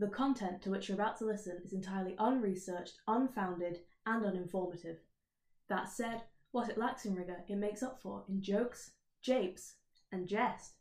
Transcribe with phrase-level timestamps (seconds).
[0.00, 4.98] The content to which you're about to listen is entirely unresearched, unfounded, and uninformative.
[5.68, 8.92] That said, what it lacks in rigour, it makes up for in jokes,
[9.22, 9.74] japes,
[10.12, 10.74] and jest.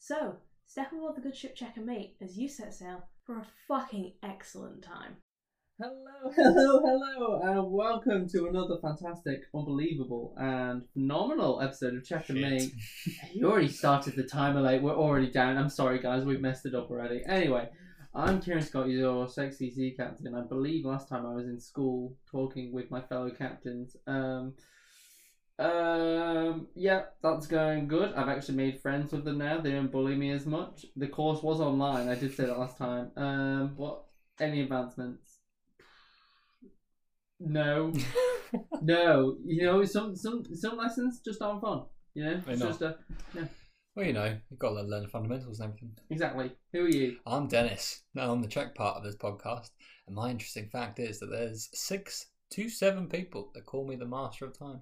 [0.00, 4.14] So, step aboard the good ship checker mate as you set sail for a fucking
[4.24, 5.18] excellent time.
[5.80, 12.40] Hello, hello, hello, and welcome to another fantastic, unbelievable, and phenomenal episode of Check and
[12.40, 12.72] Mate.
[13.32, 14.82] You already started the timer late.
[14.82, 15.56] We're already down.
[15.56, 16.24] I'm sorry, guys.
[16.24, 17.22] We've messed it up already.
[17.24, 17.68] Anyway,
[18.14, 20.34] I'm Kieran Scott, your sexy sea captain.
[20.34, 23.96] I believe last time I was in school talking with my fellow captains.
[24.06, 24.54] Um,
[25.60, 28.12] um, yeah, that's going good.
[28.14, 29.60] I've actually made friends with them now.
[29.60, 30.86] They don't bully me as much.
[30.96, 32.08] The course was online.
[32.08, 33.12] I did say that last time.
[33.16, 34.04] Um, what?
[34.40, 35.38] Any advancements?
[37.38, 37.92] No,
[38.82, 39.36] no.
[39.44, 41.84] You know, some some some lessons just aren't fun.
[42.14, 42.96] You know, it's just a
[43.94, 45.92] Well, you know, you've got to learn the fundamentals and everything.
[46.10, 46.52] exactly.
[46.72, 47.16] Who are you?
[47.26, 48.02] I'm Dennis.
[48.14, 49.70] Now I'm the Czech part of this podcast,
[50.06, 54.06] and my interesting fact is that there's six to seven people that call me the
[54.06, 54.80] master of time.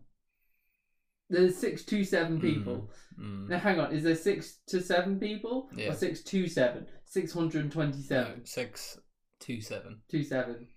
[1.31, 2.41] There's six to seven Mm.
[2.41, 2.91] people.
[3.19, 3.49] Mm.
[3.49, 3.93] Now, hang on.
[3.93, 5.91] Is there six to seven people Yeah.
[5.91, 6.87] or six to seven?
[7.05, 8.39] Six hundred and twenty-seven.
[8.39, 8.99] No, six
[9.41, 10.01] to seven.
[10.11, 10.69] Two seven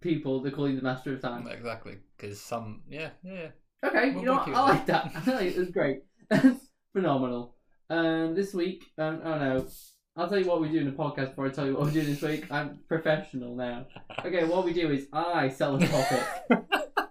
[0.00, 0.40] people.
[0.42, 1.46] They're calling the master of time.
[1.48, 3.50] Exactly, because some, yeah, yeah.
[3.84, 4.48] Okay, We'll you know what?
[4.48, 5.12] I like that.
[5.26, 5.56] I like it.
[5.56, 6.00] It's great.
[6.92, 7.56] Phenomenal.
[7.88, 9.66] And this week, um, I don't know.
[10.16, 11.92] I'll tell you what we do in the podcast before I tell you what we
[11.92, 12.50] do this week.
[12.50, 13.86] I'm professional now.
[14.24, 16.22] Okay, what we do is I sell a topic.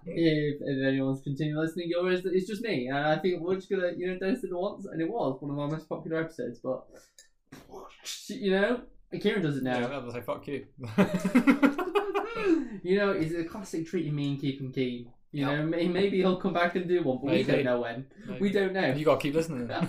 [0.06, 3.90] if, if anyone's continuing listening, yours it's just me, and I think we're just gonna,
[3.96, 6.60] you know, Dennis did it once, and it was one of our most popular episodes.
[6.60, 6.84] But
[8.28, 8.82] you know,
[9.20, 9.92] Kieran does it Yeah, now.
[9.92, 10.66] I was like, fuck you.
[12.82, 15.10] you know, it's a classic treating me and keeping keen.
[15.32, 15.62] You Yeah.
[15.62, 18.06] know, maybe he'll come back and do one, but we don't know when.
[18.38, 18.92] We don't know.
[18.92, 19.70] You got to keep listening.
[19.70, 19.86] uh,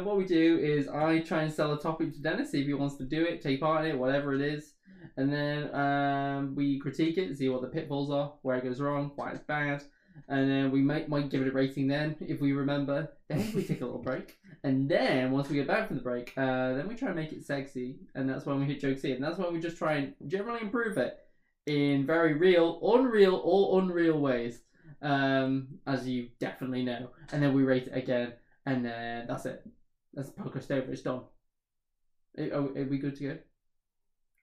[0.00, 2.74] what we do is I try and sell a topic to Dennis, see if he
[2.74, 4.72] wants to do it, take part in it, whatever it is,
[5.16, 9.12] and then um, we critique it, see what the pitfalls are, where it goes wrong,
[9.16, 9.82] why it's bad,
[10.28, 11.88] and then we might might give it a rating.
[11.88, 15.66] Then, if we remember, then we take a little break, and then once we get
[15.66, 18.60] back from the break, uh, then we try and make it sexy, and that's when
[18.60, 19.12] we hit jokes in.
[19.12, 21.18] And That's when we just try and generally improve it
[21.66, 24.60] in very real, unreal, or unreal ways,
[25.00, 28.34] um, as you definitely know, and then we rate it again
[28.66, 29.64] and uh, that's it.
[30.14, 30.92] That's the podcast over.
[30.92, 31.22] It's done.
[32.38, 33.38] Are, are, we good to go?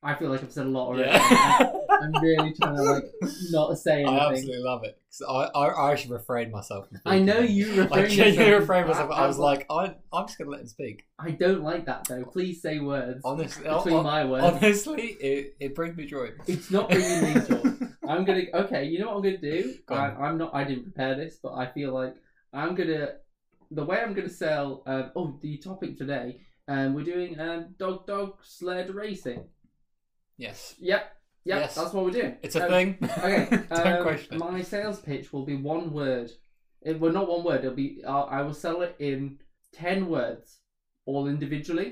[0.03, 1.09] I feel like I've said a lot already.
[1.09, 1.72] yeah.
[2.02, 3.04] I'm really trying to like
[3.52, 4.18] not say anything.
[4.20, 4.98] I absolutely love it.
[5.12, 6.86] 'Cause I, I, I actually refrained myself.
[7.06, 9.12] I know you I refrained genuinely refrained myself.
[9.12, 11.06] I, I- was like, I, I'm just gonna let him speak.
[11.18, 12.24] I don't like that though.
[12.26, 14.44] Please say words Honestly, between hon- my words.
[14.46, 16.30] honestly, it, it brings me joy.
[16.48, 17.64] It's not bringing me joy.
[18.08, 18.44] I'm gonna.
[18.54, 19.76] Okay, you know what I'm gonna do?
[19.86, 20.54] Go I, I'm not.
[20.54, 22.16] I didn't prepare this, but I feel like
[22.54, 23.10] I'm gonna.
[23.72, 24.84] The way I'm gonna sell.
[24.88, 26.42] Um, oh, the topic today.
[26.68, 29.44] Um, we're doing um, dog dog sled racing.
[30.38, 31.12] Yes, Yep.
[31.50, 31.60] Yep.
[31.62, 31.76] Yes.
[31.76, 32.38] That's what we're doing.
[32.44, 32.98] it's a Um, thing.
[33.02, 33.48] Okay.
[33.70, 34.40] Don't um, question it.
[34.40, 36.30] my sales pitch will be one word.
[36.82, 37.60] It well, not one word.
[37.62, 38.02] It'll be.
[38.08, 39.40] I'll, I will sell it in
[39.74, 40.60] ten words,
[41.06, 41.90] all individually,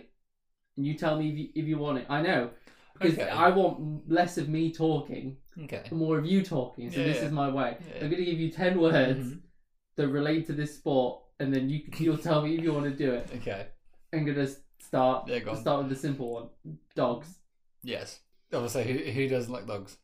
[0.77, 2.05] and you tell me if you, if you want it.
[2.07, 2.51] I know
[2.93, 3.29] because Okay.
[3.29, 5.83] I want less of me talking, Okay.
[5.91, 6.91] more of you talking.
[6.91, 7.25] So Yeah, this yeah.
[7.25, 7.77] is my way.
[7.79, 7.95] Yeah.
[8.03, 9.41] I'm going to give you ten words Mhm.
[9.97, 12.91] that relate to this sport, and then you you'll tell me if you want to
[13.05, 13.29] do it.
[13.37, 13.67] Okay.
[14.13, 15.27] I'm going to start.
[15.27, 15.57] Yeah, go on.
[15.57, 16.47] Start with the simple one.
[16.95, 17.39] Dogs.
[17.83, 18.19] Yes.
[18.53, 19.97] Obviously, who, who doesn't like dogs?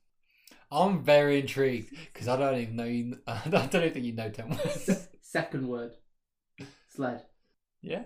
[0.72, 2.86] I'm very intrigued because I don't even know.
[2.86, 5.08] You, I don't even think you know ten words.
[5.22, 5.92] Second word.
[6.90, 7.24] Sled.
[7.82, 8.04] yeah,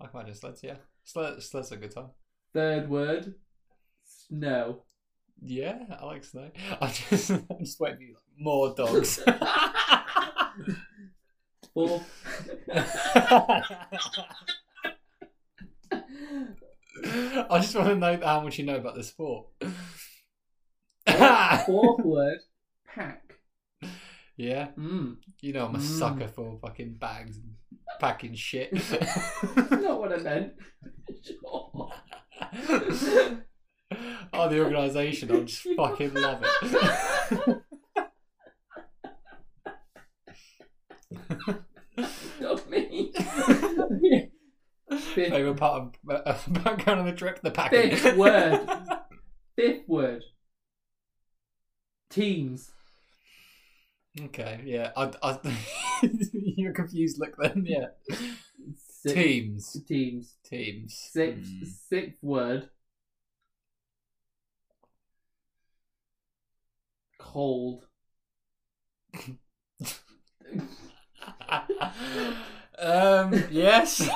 [0.00, 0.62] I can imagine sleds.
[0.62, 2.10] Yeah, sled, sleds are a good time.
[2.52, 3.34] Third word.
[4.04, 4.82] Snow.
[5.40, 6.50] Yeah, I like snow.
[6.80, 8.16] I just, I'm just waiting for you.
[8.36, 9.20] More dogs.
[11.74, 12.04] Fourth.
[17.50, 19.46] I just want to know how much you know about this sport.
[21.66, 22.38] Fourth word.
[22.94, 23.34] Pack.
[24.36, 25.16] yeah, Mm.
[25.40, 25.82] you know I'm a Mm.
[25.82, 27.54] sucker for fucking bags and
[28.00, 28.72] packing shit.
[29.70, 30.52] Not what I meant.
[31.24, 31.90] Sure.
[34.32, 37.62] oh, the organisation, I just fucking love it.
[42.40, 43.12] Not me.
[44.90, 45.94] Fifth, Favorite part of
[46.26, 47.94] uh, background of the trip, the packing.
[47.96, 48.66] Fifth word.
[49.56, 50.22] fifth word.
[52.10, 52.70] Teams.
[54.20, 55.38] Okay, yeah, I, I,
[56.32, 57.18] you're confused.
[57.20, 57.88] Look, then, yeah.
[58.76, 60.36] Six, Teams, Teams.
[60.42, 60.94] teams.
[61.12, 61.64] Sixth, Hmm.
[61.88, 62.70] sixth word.
[67.18, 67.86] Cold.
[72.78, 74.08] um, yes.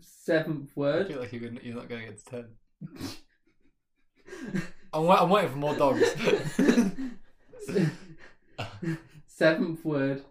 [0.00, 1.06] Seventh word.
[1.06, 2.46] I feel like you're, gonna, you're not going to get to 10.
[4.92, 6.02] I'm, wa- I'm waiting for more dogs.
[9.26, 10.24] Seventh word.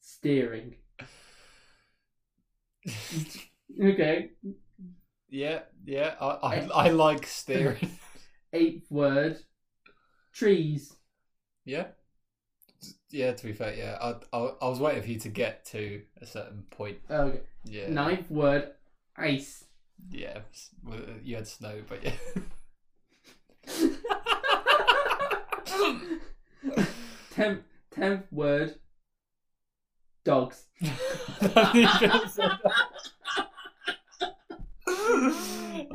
[0.00, 0.76] Steering.
[3.82, 4.30] Okay.
[5.28, 7.90] yeah, yeah, I, I, I like steering.
[8.52, 9.38] Eighth word.
[10.32, 10.94] Trees.
[11.64, 11.86] Yeah,
[13.10, 13.98] yeah, to be fair, yeah.
[14.00, 16.98] I, I, I was waiting for you to get to a certain point.
[17.10, 17.40] Okay.
[17.64, 17.88] Yeah.
[17.88, 18.72] Ninth word.
[19.16, 19.64] Ice.
[20.10, 20.38] Yeah.
[21.22, 22.12] You had snow, but yeah.
[27.30, 28.76] Tenth, tenth word.
[30.24, 30.66] Dogs.
[30.82, 30.88] oh,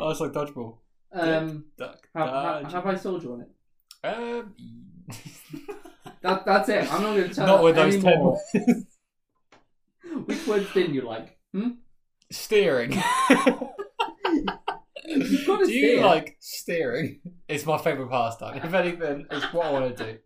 [0.10, 0.78] it's like dodgeball.
[1.14, 2.08] Um, Duck.
[2.14, 2.30] have,
[2.64, 3.50] have, have I sold you on it?
[4.04, 4.54] Um,
[6.28, 6.94] That, that's it.
[6.94, 8.20] I'm not going to tell not with those any ten.
[8.20, 8.40] more.
[10.26, 11.38] Which words didn't you like?
[11.54, 11.70] Hmm?
[12.32, 12.92] Steering.
[15.08, 16.06] You've got to do you steer.
[16.06, 17.22] like steering?
[17.48, 18.58] It's my favourite pastime.
[18.58, 20.18] If anything, it's what I want to do.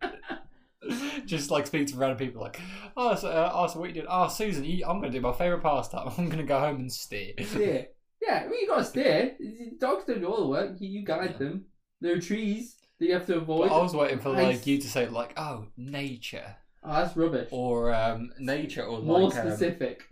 [1.24, 2.58] Just like speak to random people, like,
[2.96, 4.06] oh, so, uh, oh, so what you did?
[4.08, 6.08] Oh, Susan, you, I'm going to do my favourite pastime.
[6.18, 7.34] I'm going to go home and steer.
[7.40, 7.86] steer.
[8.20, 9.36] Yeah, well, you got to steer.
[9.78, 10.72] Dogs don't do all the work.
[10.80, 11.66] You, you guide them.
[12.00, 13.70] There are trees that you have to But avoid.
[13.72, 14.66] I was waiting for like Ice.
[14.66, 17.48] you to say like, oh, nature Oh, that's rubbish.
[17.52, 20.02] or um, nature or More like um, specific.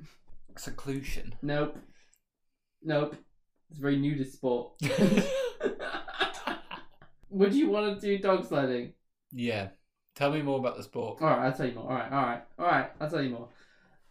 [0.57, 1.35] seclusion.
[1.43, 1.77] Nope.
[2.83, 3.17] Nope.
[3.71, 4.73] It's a very nudist sport.
[7.31, 8.93] Would you want to do dog sledding?
[9.33, 9.69] yeah.
[10.17, 11.23] Tell me more about the sport.
[11.23, 11.85] Alright, I'll tell you more.
[11.85, 13.49] Alright, alright, alright, I'll tell you more.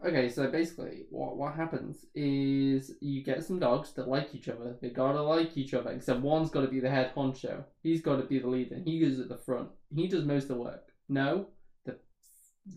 [0.05, 4.77] Okay, so basically, what what happens is you get some dogs that like each other.
[4.81, 7.65] They gotta like each other, except one's gotta be the head honcho.
[7.83, 8.77] He's gotta be the leader.
[8.85, 9.69] He goes at the front.
[9.93, 10.93] He does most of the work.
[11.09, 11.47] No,
[11.83, 11.97] the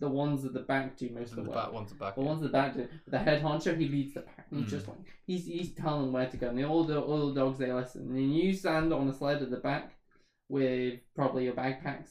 [0.01, 1.57] the ones at the back do most of the the work.
[1.59, 2.15] back one's the back.
[2.15, 2.87] The ones at the back do.
[3.07, 4.47] The head honcho, he leads the pack.
[4.49, 4.69] He's Mm.
[4.69, 7.39] just like he's he's telling them where to go, and they all the all the
[7.39, 8.01] dogs they listen.
[8.07, 9.95] And then you stand on a sled at the back
[10.49, 12.09] with probably your backpacks.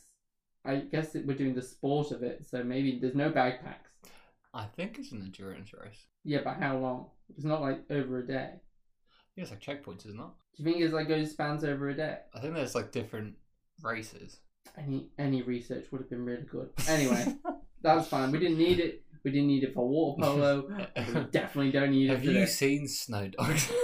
[0.64, 3.91] I guess that we're doing the sport of it, so maybe there's no backpacks.
[4.54, 6.06] I think it's an endurance race.
[6.24, 7.06] Yeah, but how long?
[7.36, 8.50] It's not like over a day.
[9.36, 10.26] Yeah, it's like checkpoints, isn't it?
[10.56, 12.18] Do you think it's like goes spans over a day?
[12.34, 13.34] I think there's like different
[13.82, 14.38] races.
[14.76, 16.68] Any any research would have been really good.
[16.88, 17.34] Anyway,
[17.82, 18.30] that's fine.
[18.30, 19.02] We didn't need it.
[19.24, 20.68] We didn't need it for water polo.
[20.96, 22.56] We definitely don't need it Have for you this.
[22.58, 23.70] seen Snow Dogs?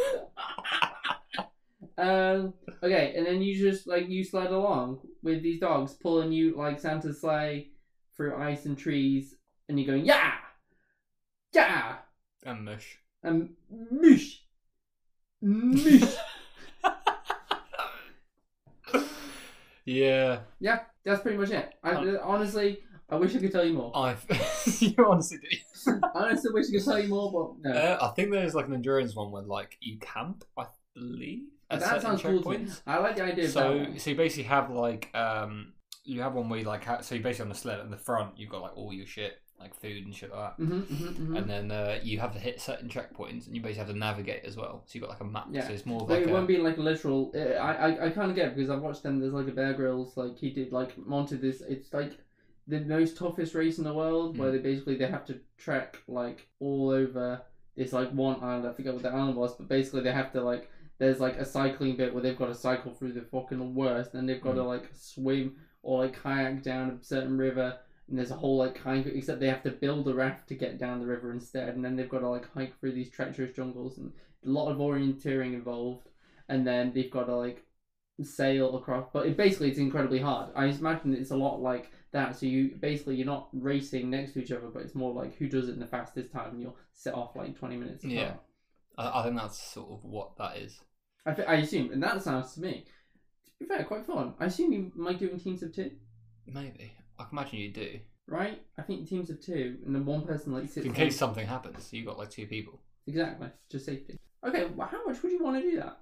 [1.96, 2.54] Um.
[2.80, 6.78] Okay, and then you just like you slide along with these dogs pulling you like
[6.78, 7.70] Santa's sleigh
[8.16, 9.34] through ice and trees,
[9.68, 10.34] and you're going yeah,
[11.52, 11.96] yeah,
[12.44, 12.98] and Mush.
[13.22, 14.42] and mush.
[15.42, 16.14] moosh.
[19.84, 21.72] yeah, yeah, that's pretty much it.
[21.82, 22.20] I Oh.
[22.22, 22.78] honestly,
[23.08, 23.96] I wish I could tell you more.
[23.96, 24.16] I.
[24.80, 26.00] you honestly do.
[26.14, 27.76] I honestly wish I could tell you more, but no.
[27.78, 30.44] Uh, I think there's like an endurance one where like you camp.
[30.58, 31.44] I believe.
[31.70, 32.42] at that certain sounds cool.
[32.42, 32.56] To me.
[32.66, 32.82] checkpoints.
[32.86, 33.60] I like the idea of that.
[33.60, 33.98] So, one.
[33.98, 35.72] so you basically have like um,
[36.04, 37.96] you have one where you like ha- so you basically on the sled in the
[37.96, 40.64] front you've got like all your shit like food and shit like that.
[40.64, 41.36] Mhm, mhm, mhm.
[41.38, 44.44] And then uh, you have to hit certain checkpoints, and you basically have to navigate
[44.44, 44.82] as well.
[44.86, 45.48] So you've got like a map.
[45.50, 45.66] Yeah.
[45.66, 47.32] So it's more like it a, won't be like literal.
[47.34, 49.18] Uh, I I, I kind of get it because I've watched them.
[49.18, 51.60] There's like a Bear Grylls, like he did like wanted this.
[51.68, 52.12] It's like
[52.66, 54.52] the most toughest race in the world where Mm.
[54.52, 57.40] they basically they have to trek like all over
[57.76, 58.66] this like one island.
[58.66, 60.70] I forget what the island was, but basically they have to like.
[60.98, 64.28] There's like a cycling bit where they've got to cycle through the fucking worst, and
[64.28, 67.78] they've got to like swim or like kayak down a certain river.
[68.08, 70.78] And there's a whole like kayak, except they have to build a raft to get
[70.78, 73.98] down the river instead, and then they've got to like hike through these treacherous jungles
[73.98, 74.12] and
[74.46, 76.08] a lot of orienteering involved,
[76.48, 77.64] and then they've got to like
[78.22, 79.08] sail across.
[79.12, 80.50] But it, basically, it's incredibly hard.
[80.56, 82.36] I imagine it's a lot like that.
[82.36, 85.48] So you basically you're not racing next to each other, but it's more like who
[85.48, 88.04] does it in the fastest time, and you'll set off like twenty minutes.
[88.04, 88.16] apart.
[88.16, 88.32] Yeah.
[88.96, 90.80] I, I think that's sort of what that is.
[91.26, 92.86] I, thi- I assume, and that sounds to me,
[93.44, 94.32] to be fair, quite fun.
[94.40, 95.90] I assume you might do in teams of two,
[96.46, 97.98] Maybe I can imagine you do.
[98.26, 98.60] right?
[98.78, 101.46] I think teams of two, and then one person like sits In on- case something
[101.46, 102.80] happens, you've got like two people.
[103.06, 104.16] exactly just safety.
[104.46, 105.98] Okay, well, how much would you want to do that?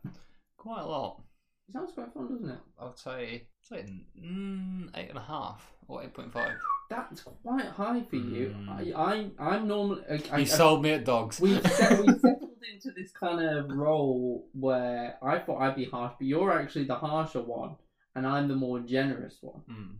[0.58, 1.22] Quite a lot.
[1.68, 2.58] It sounds quite fun, doesn't it?
[2.78, 3.84] I would say, say
[4.20, 6.52] mm, eight and a half or eight point five.
[6.90, 8.54] That's quite high for you.
[8.56, 8.94] Mm.
[8.96, 10.02] I, I, I'm normally.
[10.08, 11.40] I, I, You sold me at dogs.
[11.40, 16.12] We've, set, we've settled into this kind of role where I thought I'd be harsh,
[16.18, 17.74] but you're actually the harsher one,
[18.14, 19.62] and I'm the more generous one.
[19.68, 19.96] Mm.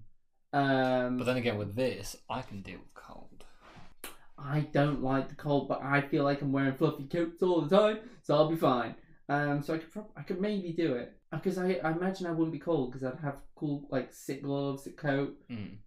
[0.52, 3.44] Um, But then again, with this, I can deal with cold.
[4.38, 7.74] I don't like the cold, but I feel like I'm wearing fluffy coats all the
[7.76, 8.94] time, so I'll be fine.
[9.28, 12.30] Um, so I could prob- I could maybe do it because I, I imagine I
[12.32, 15.34] wouldn't be cold because I'd have cool like sick gloves, sick coat.
[15.50, 15.78] Mm.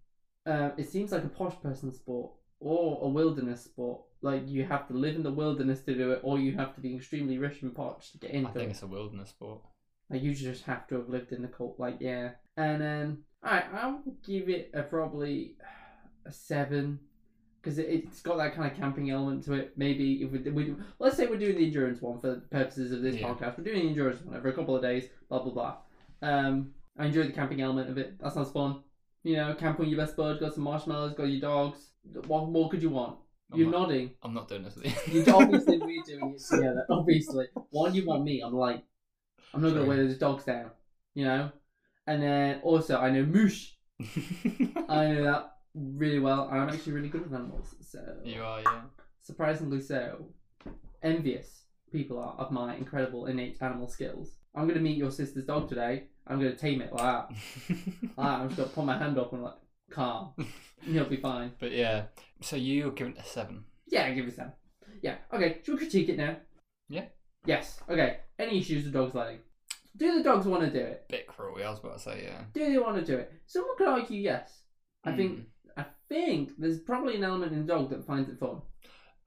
[0.46, 2.32] Uh, it seems like a posh person sport.
[2.58, 4.02] or a wilderness sport.
[4.20, 6.80] Like you have to live in the wilderness to do it, or you have to
[6.82, 8.70] be extremely rich and posh to get into I think it.
[8.72, 9.62] it's a wilderness sport.
[10.10, 11.76] Like you just have to have lived in the cold.
[11.78, 15.54] Like yeah, and then I I will give it a probably
[16.26, 16.98] a seven
[17.62, 19.72] because it, it's got that kind of camping element to it.
[19.76, 23.02] Maybe if we, we let's say we're doing the endurance one for the purposes of
[23.02, 23.28] this Yeah.
[23.28, 25.08] podcast, we're doing the endurance one over a couple of days.
[25.28, 25.76] Blah blah blah.
[26.22, 28.18] Um, I enjoy the camping element of it.
[28.20, 28.82] That sounds fun.
[29.22, 31.90] You know, camping with your best bud, got some marshmallows, got your dogs.
[32.26, 33.18] What more could you want?
[33.52, 34.10] I'm You're not- nodding.
[34.22, 35.24] I'm not doing this you.
[35.34, 36.86] obviously we're doing it together.
[36.88, 38.40] Obviously, one you want me.
[38.42, 38.82] I'm like,
[39.52, 40.70] I'm not gonna wear those dogs down.
[41.14, 41.52] You know.
[42.10, 43.70] And then also I know moosh.
[44.88, 47.72] I know that really well, and I'm actually really good with animals.
[47.82, 48.80] So you are, yeah.
[49.22, 50.26] surprisingly so,
[51.04, 54.38] envious people are of my incredible innate animal skills.
[54.56, 56.08] I'm gonna meet your sister's dog today.
[56.26, 57.30] I'm gonna tame it like that.
[57.68, 58.40] Like that.
[58.40, 59.54] I'm just gonna put my hand up and like
[59.92, 60.32] calm.
[60.82, 61.52] He'll be fine.
[61.60, 62.06] but yeah,
[62.40, 63.62] so you give it a seven.
[63.86, 64.52] Yeah, give it a seven.
[65.00, 65.18] Yeah.
[65.32, 65.58] Okay.
[65.62, 66.38] Should we critique it now?
[66.88, 67.04] Yeah.
[67.46, 67.78] Yes.
[67.88, 68.18] Okay.
[68.36, 69.38] Any issues with dogs sledding?
[69.96, 71.04] Do the dogs want to do it?
[71.08, 72.44] Bit cruel, yeah, I was about to say, yeah.
[72.54, 73.32] Do they want to do it?
[73.46, 74.62] Someone could argue yes.
[75.04, 75.38] I think.
[75.38, 75.44] Mm.
[75.76, 78.60] I think there's probably an element in the dog that finds it fun.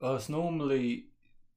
[0.00, 1.06] Well, it's normally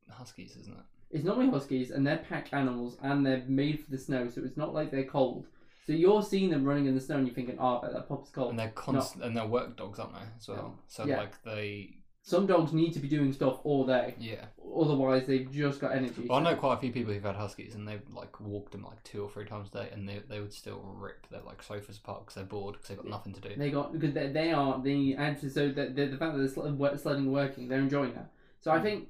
[0.09, 0.83] huskies, isn't it?
[1.09, 4.57] It's normally huskies, and they're pack animals, and they're made for the snow, so it's
[4.57, 5.47] not like they're cold.
[5.85, 8.07] So you're seeing them running in the snow, and you're thinking, "Oh, I bet that
[8.09, 10.25] pup's cold." And they're constant, and they're work dogs, aren't they?
[10.37, 10.79] As well.
[10.87, 11.17] So Yeah.
[11.17, 11.97] like they,
[12.27, 14.47] Some dogs need to be doing stuff all day, yeah.
[14.77, 16.25] otherwise they've just got energy.
[16.27, 18.83] Well, I know quite a few people who've had huskies, and they've like walked them
[18.83, 21.63] like two or three times a day, and they they would still rip their like
[21.63, 23.51] sofas apart because they're bored because they've got nothing to do.
[23.55, 25.49] They got because they, they are the answer.
[25.49, 28.29] So the, the the fact that the sled, sledding working, they're enjoying that.
[28.59, 29.07] So I think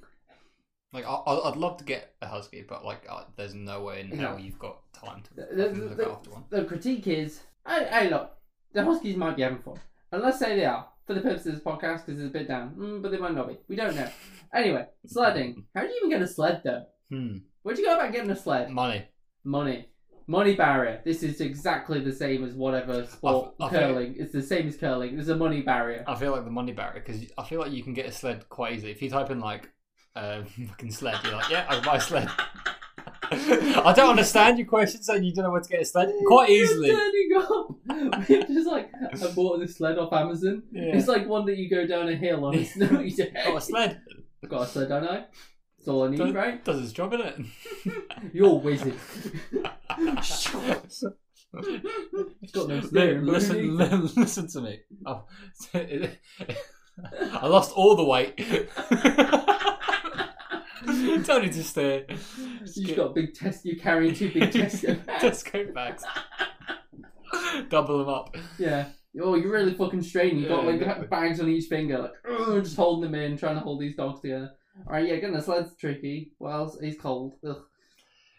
[0.93, 4.01] Like I, I- I'd love to get a husky, but like uh, there's no way
[4.01, 4.27] in No.
[4.27, 6.43] hell you've got time to The- the- look the- after one.
[6.51, 8.29] the critique is, hey, hey, look,
[8.74, 9.79] the Huskies might be having fun,
[10.12, 12.47] and let's say they are for the purposes of this podcast because it's a bit
[12.47, 13.57] down, mm, but they might not be.
[13.67, 14.09] We don't know.
[14.53, 15.63] Anyway, sledding.
[15.73, 16.83] How do you even get a sled though?
[17.09, 17.37] Hmm.
[17.63, 18.69] Where'd you go about getting a sled?
[18.69, 19.05] Money.
[19.43, 19.87] Money.
[20.27, 21.01] Money barrier.
[21.05, 24.15] This is exactly the same as whatever sport I think- curling.
[24.19, 25.15] It's the same as curling.
[25.15, 26.03] There's a money barrier.
[26.05, 28.47] I feel like the money barrier because I feel like you can get a sled
[28.49, 29.69] quite easily if you type in like
[30.15, 31.17] uh, fucking sled.
[31.23, 32.29] You're like, yeah, I can buy a sled.
[33.49, 36.11] I don't understand your question saying you don't know where to get a sled.
[36.27, 36.87] Quite easily.
[36.89, 38.29] You're turning up.
[38.29, 38.89] We've just like
[39.21, 40.63] I bought this sled off Amazon.
[40.71, 40.95] Yeah.
[40.95, 43.31] It's like one that you go down a hill on a snowy day.
[43.45, 44.01] Got a sled.
[44.43, 45.25] I've got a sled, don't I?
[45.77, 46.65] That's all I need, Does, right?
[46.65, 47.39] does its job in it.
[48.33, 48.95] You're a wizard.
[52.41, 53.25] It's got no steering.
[53.25, 54.79] listen, who li- needs listen to me.
[55.05, 55.23] Oh,
[55.73, 58.33] I lost all the weight.
[61.17, 62.05] Need to steer.
[62.07, 62.19] it?
[62.75, 63.65] You've got big test.
[63.65, 65.43] You're carrying two big Tesco bags.
[65.43, 66.03] Tesco bags.
[67.69, 68.36] Double them up.
[68.57, 68.89] Yeah.
[69.21, 70.39] Oh, you're really fucking straining.
[70.39, 71.07] You've got like exactly.
[71.07, 74.21] bags on each finger, like "Ugh," just holding them in, trying to hold these dogs
[74.21, 74.51] together.
[74.86, 76.33] All right, yeah, getting a sled's tricky.
[76.39, 76.75] Well?
[76.81, 77.33] It's cold.
[77.47, 77.63] Ugh.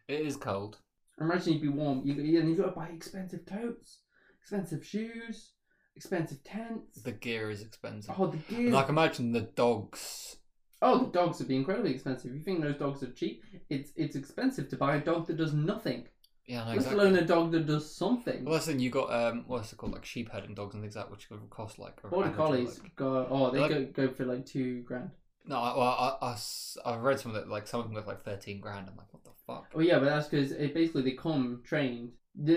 [0.07, 0.79] It is cold.
[1.21, 2.03] Imagine you'd be warm.
[2.05, 4.03] You, yeah, and you've got to buy expensive coats,
[4.41, 5.51] expensive shoes,
[5.97, 7.03] expensive tents.
[7.03, 8.15] The gear is expensive.
[8.17, 8.75] Oh, the gear.
[8.75, 10.37] I imagine the dogs.
[10.81, 12.33] Oh, the dogs would be incredibly expensive.
[12.33, 15.53] You think those dogs are cheap, it's it's expensive to buy a dog that does
[15.53, 16.07] nothing.
[16.47, 17.01] Yeah, no, Let exactly.
[17.05, 18.45] alone a dog that does something.
[18.45, 18.81] Well, that's the thing.
[18.81, 21.29] You got um, what's it called, like sheep herding dogs and things like that, which
[21.31, 21.99] would cost like.
[22.05, 25.11] a Border collies like- go oh they Like- go, go for like two grand.
[25.47, 25.81] No, well,
[26.21, 26.37] I, I,
[26.85, 27.49] I've read some of that.
[27.49, 28.87] Like some of them look like thirteen grand.
[28.89, 29.67] I'm like, what the fuck?
[29.75, 32.13] Oh yeah, but that's because it basically they come trained.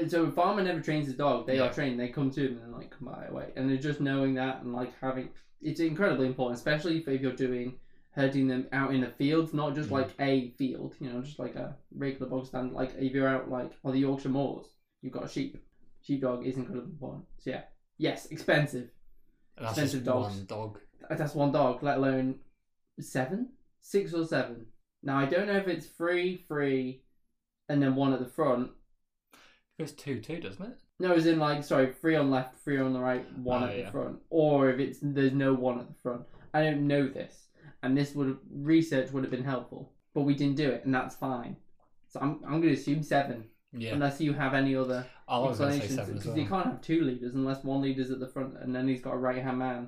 [0.10, 1.64] So a farmer never trains his dog; they Yeah.
[1.70, 2.00] are trained.
[2.00, 4.74] They come to him and like come by away, and they're just knowing that and
[4.74, 5.30] like having
[5.62, 7.76] it's incredibly important, especially if, if you're doing
[8.12, 9.94] herding them out in the fields, not just Mhm.
[9.94, 12.74] like a field, you know, just like a regular bog stand.
[12.74, 14.68] Like if you're out like on the Yorkshire moors,
[15.02, 15.58] you've got a sheep.
[16.02, 17.26] Sheepdog is incredibly important.
[17.38, 17.64] So yeah,
[17.98, 18.92] yes, expensive.
[19.58, 20.36] And that's Expensive just dogs.
[20.38, 20.80] one dog.
[21.10, 22.40] That's one dog, let alone
[23.00, 23.50] seven,
[23.80, 24.68] six or seven.
[25.04, 27.04] Now I don't know if it's free, free,
[27.70, 28.72] and then one at the front.
[29.34, 30.78] It goes two two, doesn't it?
[31.00, 33.78] No, as in like sorry, three on left, three on the right, one Oh, at
[33.78, 33.86] yeah.
[33.86, 36.24] the front, or if it's there's no one at the front.
[36.54, 37.48] I don't know this,
[37.84, 41.16] and this would research would have been helpful, but we didn't do it, and that's
[41.16, 41.58] fine.
[42.10, 43.94] So I'm I'm going to assume seven, Yeah.
[43.94, 46.38] unless you have any other I was going say explanations, because well.
[46.38, 49.14] you can't have two leaders unless one leader's at the front and then he's got
[49.14, 49.84] a right hand man.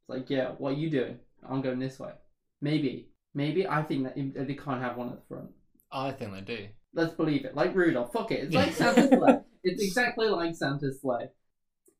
[0.00, 1.18] It's like, yeah, what are you doing?
[1.48, 2.12] I'm going this way.
[2.60, 5.50] Maybe, maybe I think that they can't have one at the front.
[5.90, 6.68] I think they do.
[6.94, 7.56] Let's believe it.
[7.56, 8.12] Like Rudolph.
[8.12, 8.44] Fuck it.
[8.44, 9.40] It's like Santa's sleigh.
[9.64, 11.28] It's exactly like Santa's sleigh.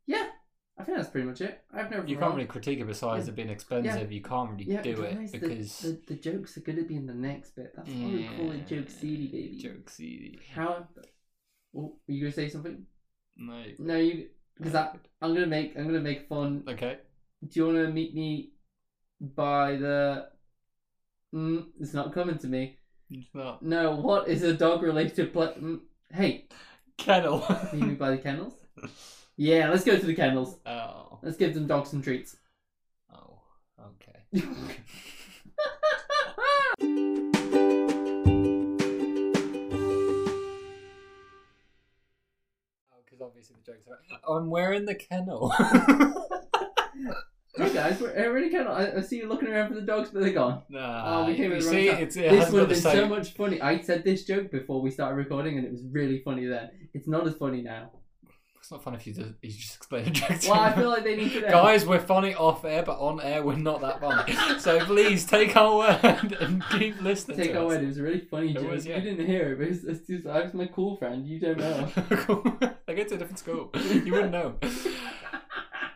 [0.06, 0.26] Yeah,
[0.82, 1.62] I think that's pretty much it.
[1.72, 2.04] I have never.
[2.08, 3.32] You can't really critique it besides Yeah.
[3.32, 4.10] it being expensive.
[4.10, 6.96] You can't really yeah, do it the- because the, the, jokes are going to be
[6.96, 7.72] in the next bit.
[7.76, 9.58] That's why we call it joke city, baby.
[9.58, 10.40] Joke city.
[10.52, 10.88] How?
[11.76, 12.84] Oh, are you gonna say something?
[13.36, 13.62] No.
[13.78, 14.26] No, you
[14.58, 16.98] because I'm gonna make I'm gonna make fun Okay.
[17.46, 18.52] Do you want to meet me
[19.20, 20.28] by the.
[21.32, 22.78] Mm, it's not coming to me.
[23.08, 25.54] It's not No, what is a dog related play?
[25.58, 25.80] Mm,
[26.12, 26.48] hey,
[26.98, 27.46] kennel.
[27.72, 28.54] you mean by the kennels?
[29.36, 30.58] Yeah, let's go to the kennels.
[30.66, 32.36] oh, Let's give them dogs some treats.
[33.14, 33.40] oh,
[33.80, 34.44] okay.
[42.92, 43.98] Oh, because obviously the joke's about.
[44.28, 45.50] I'm wearing the kennel.
[47.56, 48.72] hey guys, we're already kennel.
[48.72, 50.62] I, I see you looking around for the dogs, but they're gone.
[50.68, 52.02] nah, Oh, we came you at the see, time.
[52.02, 52.96] it this would have been same.
[52.96, 53.60] so much funny.
[53.60, 56.70] I said this joke before we started recording, and it was really funny then.
[56.94, 57.90] It's not as funny now.
[58.62, 60.38] It's not fun if you just, you just explain a joke.
[60.38, 61.50] to Well, I feel like they need to know.
[61.50, 64.60] Guys, we're funny off air, but on air we're not that funny.
[64.60, 67.38] so please take our word and keep listening.
[67.38, 67.68] Take our us.
[67.70, 67.82] word.
[67.82, 68.70] It was a really funny joke.
[68.70, 68.98] was, yeah.
[68.98, 71.26] You didn't hear it, but it's, it's just, I was my cool friend.
[71.26, 71.90] You don't know.
[72.86, 73.72] I go to a different school.
[73.74, 74.54] You wouldn't know.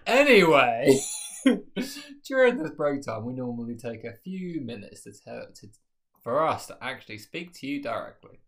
[0.04, 0.98] Anyway,
[2.26, 5.68] during this break time, we normally take a few minutes to tell to,
[6.20, 8.40] for us to actually speak to you directly,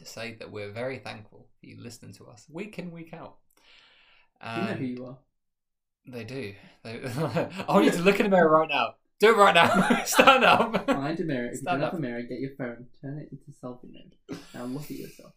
[0.00, 3.36] to say that we're very thankful for you listening to us week in week out.
[4.44, 5.18] you know who you are.
[6.06, 6.54] they do.
[6.82, 8.94] They, I want you to look in the mirror right now.
[9.20, 10.02] Do it right now.
[10.04, 10.86] Stand up.
[10.86, 11.46] Find a mirror.
[11.46, 11.98] If you Stand have up.
[11.98, 15.32] a mirror, get your phone, turn it into selfie mode, now look at yourself.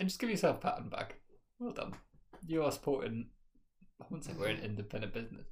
[0.00, 1.16] and just give yourself a pat on the back.
[1.58, 1.92] Well done.
[2.46, 3.28] You are supporting.
[4.00, 5.44] I wouldn't say we're an independent business.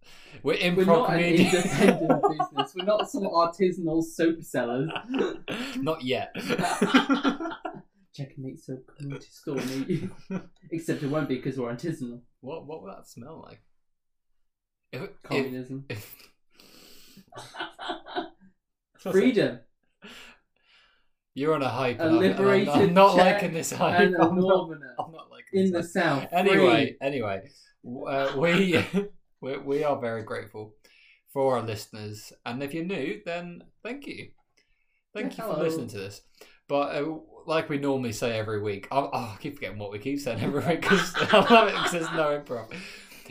[0.45, 2.75] We're We're improv not an independent business.
[2.77, 4.89] We're not some artisanal soap sellers.
[5.77, 6.31] Not yet.
[8.17, 10.11] Checkmate so coming to store near you.
[10.71, 12.21] Except it won't be because we're artisanal.
[12.41, 13.63] what what would that smell like?
[14.93, 15.85] If, if, Communism.
[15.91, 16.17] if
[18.99, 19.61] Freedom.
[21.35, 22.01] You're on a hype.
[22.01, 24.01] A and I'm- I'm, I'm not Czech liking this hype.
[24.01, 26.21] and a I'm not, northerner I'm not liking in this the hype.
[26.23, 26.33] south.
[26.33, 27.43] Anyway, anyway,
[28.09, 28.83] uh, we,
[29.43, 30.75] we we are very grateful
[31.33, 34.31] for our listeners, and if you're new, then thank you,
[35.15, 35.65] thank Yeah, you for hello.
[35.69, 36.23] listening to this.
[36.69, 37.05] But uh,
[37.47, 40.41] like we normally say every week, I, oh, I keep forgetting what we keep saying
[40.41, 42.73] every week because I love it because there's no improv.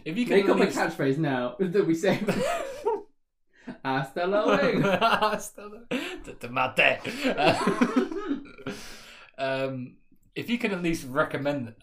[0.04, 2.20] If you can Make at up a catchphrase now that we say.
[3.84, 4.82] Hasta luego.
[4.98, 5.86] Hasta luego.
[7.36, 8.72] Uh,
[9.38, 9.96] um,
[10.36, 11.74] if you can at least recommend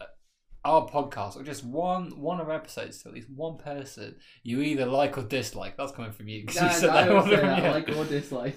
[0.65, 4.61] our podcast or just one one of our episodes to at least one person you
[4.61, 6.45] either like or dislike, that's coming from you.
[6.45, 7.69] 'cause you I that one say that, you.
[7.69, 8.55] like or dislike.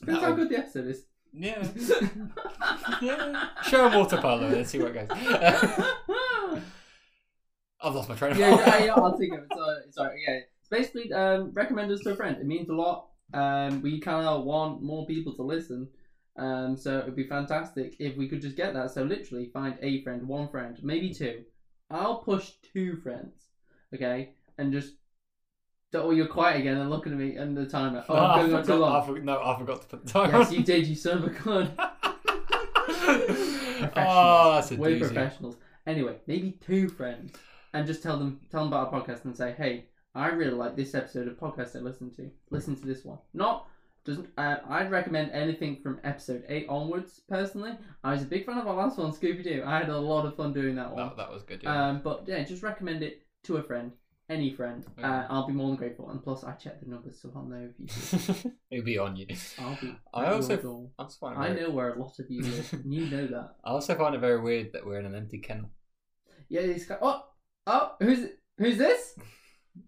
[0.00, 1.04] Depends how good the episode is.
[1.32, 1.66] Yeah.
[3.02, 3.48] yeah.
[3.62, 5.18] Show a water polo and see where it goes.
[7.82, 8.66] I've lost my train of yeah, thought.
[8.66, 9.40] yeah, yeah, I'll take it.
[9.54, 10.22] Sorry, sorry.
[10.26, 12.36] Yeah, it's basically um, recommend us to a friend.
[12.38, 13.08] It means a lot.
[13.32, 15.88] Um, we kind of want more people to listen.
[16.36, 18.90] Um, so it would be fantastic if we could just get that.
[18.90, 21.44] So literally, find a friend, one friend, maybe two.
[21.90, 23.46] I'll push two friends,
[23.94, 24.94] okay, and just.
[25.92, 28.04] Oh, you're quiet again and looking at me and the timer.
[28.08, 29.06] Oh, No, I'm I going on too forgot- I long.
[29.16, 30.86] for- no, I forgot to put the time Yes, you did.
[30.86, 31.72] You son of a gun.
[33.96, 35.00] oh, that's a We're doozy.
[35.00, 35.56] professionals.
[35.86, 37.32] Anyway, maybe two friends,
[37.74, 40.76] and just tell them tell them about our podcast and say, "Hey, I really like
[40.76, 42.30] this episode of podcast I listened to.
[42.50, 43.66] Listen to this one." Not
[44.04, 44.28] doesn't.
[44.38, 47.20] Uh, I'd recommend anything from episode eight onwards.
[47.28, 47.72] Personally,
[48.04, 49.62] I was a big fan of our last one, Scooby Doo.
[49.66, 51.08] I had a lot of fun doing that one.
[51.08, 51.62] That, that was good.
[51.62, 51.88] Yeah.
[51.88, 53.92] Um, but yeah, just recommend it to a friend,
[54.30, 54.84] any friend.
[55.02, 56.08] Uh, I'll be more than grateful.
[56.10, 58.42] And plus, I check the numbers, so I'll know if you.
[58.42, 58.52] do.
[58.70, 59.26] It'll be on you.
[59.58, 59.94] I'll be.
[60.14, 60.90] I also- your door.
[60.98, 62.72] I also find it I very, know where a lot of you live.
[62.72, 63.56] and you know that.
[63.64, 65.70] I also find it very weird that we're in an empty kennel.
[66.48, 66.96] Yeah, this guy.
[67.02, 67.24] Oh,
[67.66, 69.14] oh, who's who's this?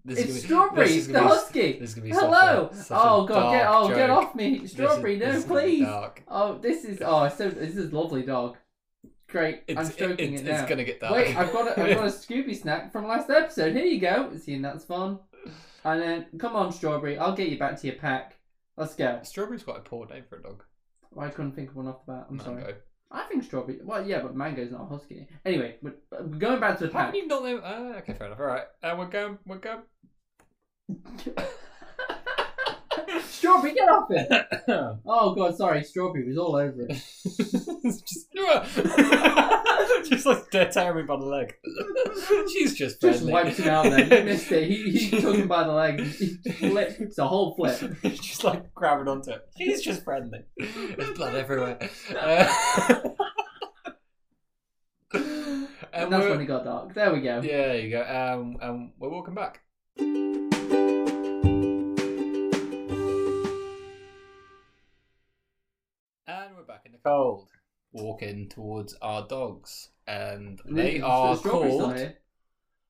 [0.04, 1.78] This it's be- Strawberry, this is the be- husky.
[1.78, 2.68] This is be Hello.
[2.72, 5.18] Such a, such oh god, get oh get off me, is- Strawberry.
[5.18, 5.86] this no, is please.
[6.28, 8.56] Oh, this is oh, so this is a lovely dog.
[9.32, 10.66] Great, I'm It's, stroking it, it, it's now.
[10.66, 11.14] gonna get dark.
[11.14, 13.74] Wait, I've got a, I've got a Scooby snack from last episode.
[13.74, 14.30] Here you go.
[14.36, 15.18] See, and that's fun.
[15.84, 17.16] And then come on, Strawberry.
[17.18, 18.36] I'll get you back to your pack.
[18.76, 19.20] Let's go.
[19.22, 20.62] Strawberry's quite a poor name for a dog.
[21.18, 22.26] I couldn't think of one off the bat.
[22.30, 22.74] I'm sorry.
[23.10, 23.78] I think Strawberry.
[23.82, 25.26] Well, yeah, but Mango's not a husky.
[25.46, 27.12] Anyway, we're, we're going back to the How pack.
[27.12, 27.56] can you not know?
[27.58, 28.38] Uh, okay, fair enough.
[28.40, 29.38] All right, uh, we're going.
[29.46, 29.80] We're going.
[33.20, 34.46] Strawberry, get off it!
[35.06, 36.90] Oh god, sorry, Strawberry was all over it.
[37.82, 38.28] Just,
[40.08, 41.54] just like dead tearing me by the leg.
[42.52, 43.32] She's just Just friendly.
[43.32, 44.10] wiped him out then.
[44.10, 44.68] You missed it.
[44.68, 46.00] He, he took him by the leg.
[46.00, 46.38] He.
[46.44, 47.80] It's a whole flip.
[48.02, 49.48] just like grabbing onto it.
[49.58, 50.40] She's just friendly.
[50.58, 51.78] There's blood everywhere.
[52.16, 52.52] Uh,
[55.12, 56.94] and And that's when it got dark.
[56.94, 57.40] There we go.
[57.42, 58.02] yeah, there you go.
[58.02, 59.60] Um, um, we're walking back.
[66.52, 67.48] And we're back in the cold,
[67.92, 72.12] walking towards our dogs, and And they the- are the called.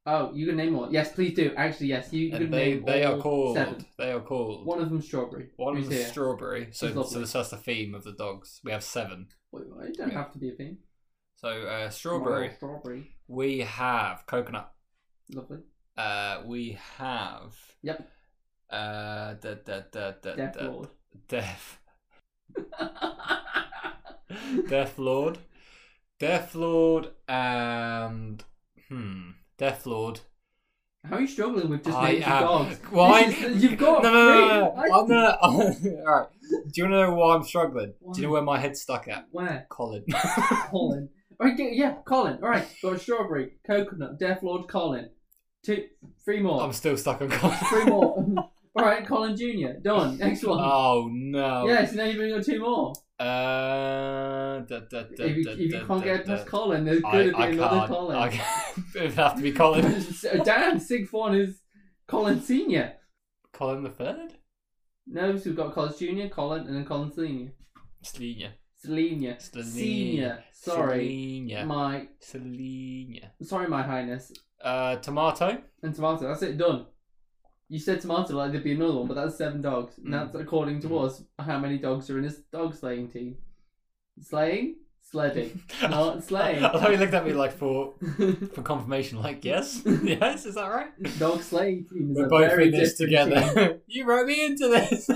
[0.05, 0.93] Oh, you can name one.
[0.93, 1.55] Yes, please do.
[1.57, 3.87] Actually, yes, you, you can And they name they are called seven.
[3.99, 5.51] they are called One of them's strawberry.
[5.55, 6.69] one Who's of them strawberry.
[6.73, 7.25] So He's so lovely.
[7.25, 8.61] that's the theme of the dogs.
[8.65, 9.29] We have seven.
[9.53, 10.79] Wait, wait, it don't have to be a theme.
[11.37, 12.49] So uh, strawberry.
[12.49, 13.13] Wow, strawberry.
[13.29, 14.73] We have coconut.
[15.33, 15.59] Lovely.
[15.97, 18.11] Uh, we have Yep.
[18.71, 20.89] uh da, da, da, da, Death da- Lord.
[21.29, 21.79] Death
[24.69, 25.39] Death Lord,
[26.19, 28.43] Death Lord, and
[28.89, 30.21] hmm, Death Lord.
[31.05, 32.79] How are you struggling with just names of dogs?
[32.91, 33.25] Why?
[33.27, 34.95] You've got no, no, no, no, no.
[34.95, 35.37] I'm gonna.
[35.43, 36.27] All right.
[36.51, 37.95] Do you want to know why I'm struggling?
[38.01, 38.13] Why?
[38.13, 39.27] Do you know where my head's stuck at?
[39.31, 39.67] Where?
[39.69, 40.05] Colin.
[40.71, 41.09] Colin.
[41.41, 42.39] Alright, yeah, Colin.
[42.43, 45.11] Alright, got strawberry, coconut, Death Lord, Colin.
[45.65, 45.85] Two,
[46.25, 46.63] three more.
[46.63, 47.57] I'm still stuck on Colin.
[47.69, 48.51] Three more.
[48.79, 49.79] Alright, Colin Jr.
[49.83, 50.17] Done.
[50.19, 50.59] Next one.
[50.61, 51.67] Oh no.
[51.67, 52.95] Yes, now you've only got two more.
[53.21, 56.47] Uh, da, da, da, if you, if you can't get past.
[56.47, 57.89] Colin, there's going to be I another can't.
[57.89, 58.17] Colin.
[58.17, 58.85] I can't.
[58.97, 60.01] It'd have to be Colin.
[60.13, 61.61] So, Damn, sixth one is
[62.09, 62.95] Colin Senior.
[63.53, 64.35] Colin the third.
[65.07, 67.53] No, so we've got Colin Junior, Colin, and then Colin Senior.
[68.03, 68.53] Senior.
[68.85, 69.41] Selenia.
[69.41, 70.43] Senior.
[70.53, 71.67] Sorry, Selenia.
[71.67, 73.27] my Selenia.
[73.43, 74.33] sorry, my highness.
[74.61, 75.59] Uh, tomato.
[75.83, 76.27] And tomato.
[76.29, 76.59] That's it.
[76.59, 76.87] Done.
[77.73, 79.97] You said tomato like there'd be another one, but that's seven dogs.
[79.97, 80.11] And Mm.
[80.11, 81.05] that's according to Mm.
[81.07, 83.39] us how many dogs are in this dog slaying team.
[84.21, 86.63] Slaying, sledding, not slaying.
[86.63, 87.95] I thought you looked at me like for
[88.55, 89.23] for confirmation.
[89.23, 90.91] Like yes, yes, is that right?
[91.19, 93.43] dog slaying team is We're a both very in this different team.
[93.55, 93.81] together.
[93.87, 95.09] you wrote me into this.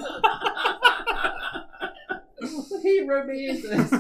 [2.83, 3.93] he wrote me into this.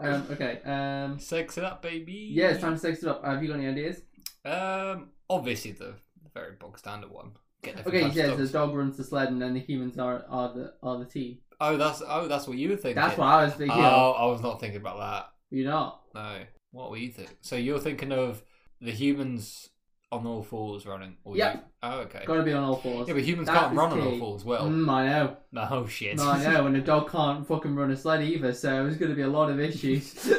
[0.00, 0.60] Um, okay.
[0.64, 2.30] Um, Sex it up, baby.
[2.32, 3.24] yeah, it's time to sex it up.
[3.24, 4.02] Have you got any ideas?
[4.44, 5.94] Um, obviously the
[6.34, 7.32] very bog standard one.
[7.62, 10.52] Get Okay, yeah, so the dog runs the sled, and then the humans are are
[10.52, 11.38] the are the team.
[11.60, 13.00] Oh, that's oh, that's what you were thinking.
[13.00, 13.78] That's what I was thinking.
[13.78, 13.84] of.
[13.84, 15.32] Oh, I was not thinking about that.
[15.50, 16.02] You're not.
[16.14, 16.38] No.
[16.72, 17.36] What were you thinking?
[17.40, 18.42] So you're thinking of
[18.80, 19.70] the humans
[20.12, 21.16] on all fours running?
[21.24, 21.54] Or Yeah.
[21.54, 21.60] You...
[21.82, 22.24] Oh, okay.
[22.26, 23.08] Got to be on all fours.
[23.08, 24.44] Yeah, but humans That can't run on all fours.
[24.44, 25.36] Well, Mm, I know.
[25.50, 26.18] no oh, shit.
[26.18, 29.10] No, I know, and a dog can't fucking run a sled either, so there's going
[29.10, 30.12] to be a lot of issues.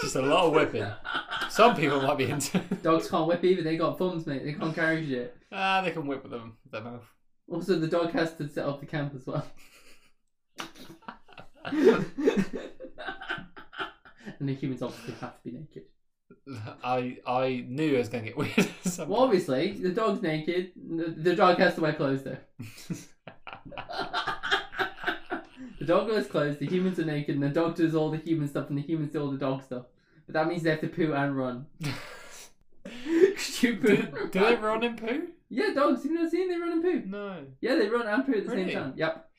[0.00, 0.82] Just a lot of whipping.
[1.58, 2.58] Some people might be into.
[2.84, 4.44] Dogs can't whip either, they got thumbs, mate.
[4.44, 5.36] They can't carry shit.
[5.50, 6.56] ah, they can whip with them.
[6.62, 7.02] with their mouth.
[7.48, 9.44] Also, the dog has to set up the camp as well.
[11.64, 12.04] and
[14.38, 15.82] the humans obviously have to be naked.
[16.84, 19.08] I I knew it was going to get weird.
[19.08, 20.70] Well, obviously, the dog's naked.
[20.76, 22.36] The, the dog has to wear clothes, though.
[25.80, 28.46] the dog wears clothes, the humans are naked, and the dog does all the human
[28.46, 29.86] stuff, and the humans do all the dog stuff.
[30.28, 31.66] But that means they have to poo and run.
[33.60, 34.28] you do, poo.
[34.30, 35.28] do they run and poo?
[35.48, 36.04] Yeah, dogs.
[36.04, 37.02] You've never seen they run and poo.
[37.06, 37.44] No.
[37.62, 38.70] Yeah, they run and poo at the Really?
[38.72, 38.92] same time.
[38.96, 39.30] Yep.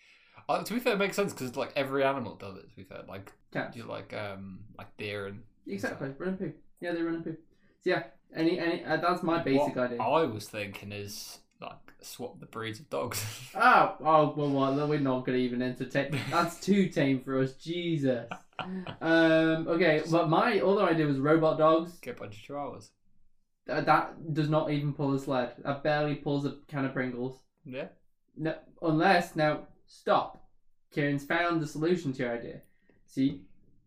[0.49, 2.67] Uh, to be fair, it makes sense because like every animal does it.
[2.71, 3.77] To be fair, like Cats.
[3.77, 6.09] you like um like deer and Exactly.
[6.17, 6.51] Run and poo.
[6.81, 7.37] Yeah, they run and poo.
[7.83, 8.03] So yeah,
[8.35, 10.01] any any uh, that's my basic what idea.
[10.01, 13.23] I was thinking is like swap the breeds of dogs.
[13.53, 16.17] Oh, oh, well, well, we're not gonna even entertain.
[16.31, 17.53] That's too tame for us.
[17.53, 18.27] Jesus.
[19.01, 19.67] Um.
[19.67, 21.93] Okay, but my other idea was robot dogs.
[21.99, 22.89] Get a bunch of chihuahuas.
[23.67, 25.53] Th- that does not even pull a sled.
[25.63, 27.39] That barely pulls a can of Pringles.
[27.65, 27.87] Yeah.
[28.37, 30.45] No, unless now stop.
[30.91, 32.61] Kieran's found the solution to your idea.
[33.05, 33.41] See,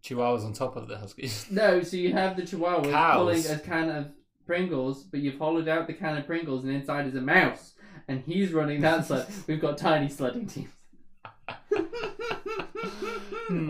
[0.04, 1.46] Chihuahuas on top of the huskies.
[1.50, 3.16] no, so you have the Chihuahuas Cows.
[3.16, 4.06] pulling a can of
[4.46, 7.72] Pringles, but you've hollowed out the can of Pringles, and inside is a mouse,
[8.08, 9.26] and he's running that sled.
[9.46, 10.70] We've got tiny sledding teams.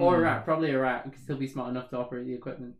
[0.00, 2.74] Or a rat, probably a rat, because he'll be smart enough to operate the equipment.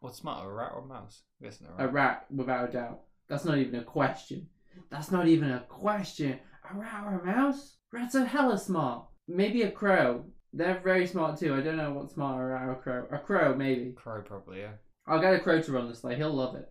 [0.00, 1.22] What's smarter, a rat or a mouse?
[1.40, 1.92] I'm guessing a A rat.
[1.94, 3.00] rat, without a doubt.
[3.28, 4.48] That's not even a question.
[4.90, 6.38] That's not even a question.
[6.70, 7.76] A rat or a mouse?
[7.92, 9.06] Rats are hella smart.
[9.28, 10.26] Maybe a crow.
[10.52, 11.54] They're very smart too.
[11.54, 13.06] I don't know what's smarter, a rat or a crow.
[13.10, 13.92] A crow, maybe.
[13.92, 14.72] Crow probably, yeah.
[15.06, 16.16] I'll get a crow to run the sleigh.
[16.16, 16.70] He'll love it.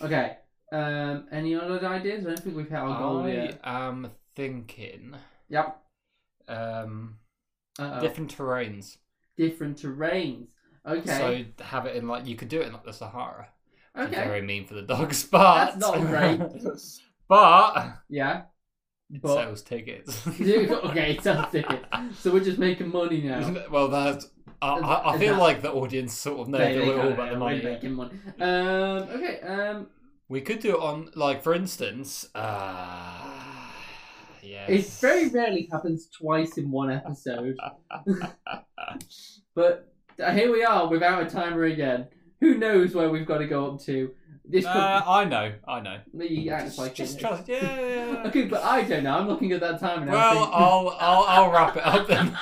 [0.00, 0.36] Okay.
[0.72, 1.26] Um.
[1.30, 2.24] Any other ideas?
[2.24, 3.60] I don't think we've hit our goal I yet.
[3.64, 5.14] am thinking
[5.50, 5.78] Yep.
[6.48, 7.16] um
[7.78, 8.00] Uh-oh.
[8.00, 8.96] different terrains.
[9.36, 10.46] Different terrains.
[10.86, 11.46] Okay.
[11.58, 13.48] So have it in like you could do it in like the Sahara.
[13.94, 14.26] Which is okay.
[14.26, 16.40] Very mean for the dogs, but That's not great.
[17.28, 18.42] but Yeah.
[19.10, 20.26] it But sells tickets.
[20.28, 21.84] okay, it sounds tickets.
[22.18, 23.64] So we're just making money now.
[23.70, 24.28] well, that's.
[24.60, 27.12] I, I, I feel that- like the audience sort of know They- they a little
[27.12, 27.60] about the money.
[27.62, 28.12] We're making money.
[28.40, 28.48] Um.
[28.48, 29.40] Okay.
[29.40, 29.86] Um.
[30.28, 33.41] We could do it on, like, for instance, uh,
[34.42, 34.68] yes.
[34.68, 37.56] It very rarely happens twice in one episode,
[39.54, 42.08] but here we are without a timer again.
[42.40, 44.10] Who knows where we've got to go up to?
[44.44, 45.98] This Uh, I know, I know.
[46.20, 47.48] he acts Just, like just trust.
[47.48, 48.22] Yeah, yeah, yeah.
[48.26, 49.16] Okay, but I don't know.
[49.16, 50.12] I'm looking at that timer now.
[50.12, 52.36] Well, I'll, I'll, I'll wrap it up then.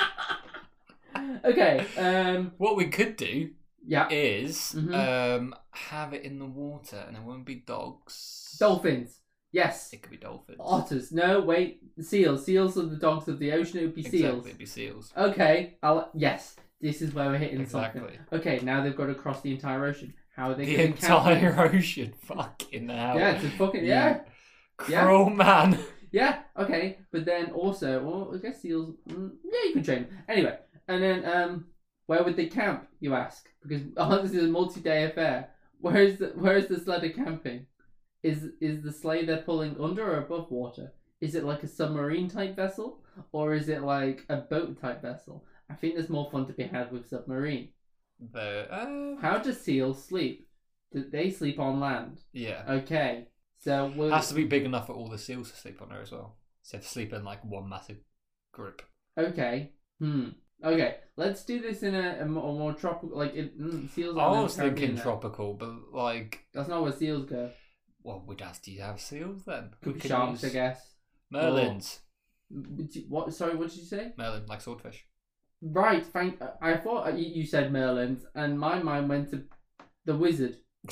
[1.44, 1.86] okay.
[1.98, 2.52] Um.
[2.56, 3.50] What we could do
[3.86, 4.08] Yeah.
[4.10, 4.94] is Mhm.
[5.38, 8.56] um, have it in the water, and it won't be dogs.
[8.58, 9.19] Dolphins.
[9.52, 9.92] Yes.
[9.92, 10.58] It could be dolphins.
[10.60, 11.12] Otters.
[11.12, 11.80] No, wait.
[12.00, 12.44] Seals.
[12.44, 13.78] Seals are the dogs of the ocean.
[13.80, 14.46] It would be exactly, seals.
[14.46, 15.12] it'd be seals.
[15.16, 15.76] Okay.
[15.82, 16.10] I'll.
[16.14, 16.56] Yes.
[16.80, 18.00] This is where we're hitting Exactly.
[18.00, 18.18] something.
[18.32, 18.60] Okay.
[18.62, 20.14] Now they've got to cross the entire ocean.
[20.36, 21.30] How are they The going to count?
[21.32, 22.14] entire ocean.
[22.22, 23.18] Fucking hell.
[23.18, 23.30] Yeah.
[23.32, 24.20] It's a fucking yeah.
[24.88, 25.04] Yeah.
[25.04, 25.78] Cruel man.
[26.12, 28.96] Yeah, okay, but then also, well, I guess seals.
[29.08, 29.98] Mm, yeah, you can train.
[29.98, 30.08] 'em.
[30.28, 30.58] Anyway,
[30.88, 31.66] and then um,
[32.06, 32.88] where would they camp?
[32.98, 35.50] You ask because oh, this is a multi-day affair.
[35.80, 37.66] Where is the where is the sledder camping?
[38.22, 40.92] Is is the sleigh they're pulling under or above water?
[41.20, 43.02] Is it like a submarine type vessel
[43.32, 45.44] or is it like a boat type vessel?
[45.70, 47.68] I think there's more fun to be had with submarine.
[48.32, 50.48] The, uh, How do seals sleep?
[50.92, 52.20] Do they sleep on land?
[52.32, 52.64] yeah.
[52.68, 53.28] Okay,
[53.58, 56.02] so we'll, Has to be big enough for all the seals to sleep on there
[56.02, 56.36] as well.
[56.62, 57.98] So to sleep in like one massive
[58.52, 58.82] group.
[59.16, 59.72] Okay.
[59.98, 60.30] Hmm.
[60.64, 60.96] Okay.
[61.16, 63.16] Let's do this in a, a more, more tropical.
[63.16, 64.16] Like it, mm, seals.
[64.18, 67.50] I was thinking tropical, but like, That's not where seals go.
[68.02, 69.70] Well, we'd ask, do you have seals then?
[69.82, 70.94] Could We be could sharks, I guess.
[71.32, 71.98] Merlins.
[72.50, 73.32] Would you- What?
[73.32, 73.54] Sorry.
[73.54, 74.12] What did you say?
[74.16, 75.06] Merlin, like swordfish.
[75.62, 76.04] Right.
[76.04, 76.40] Thank.
[76.62, 79.44] I thought you you said merlins, and my mind went to
[80.06, 80.56] the wizard.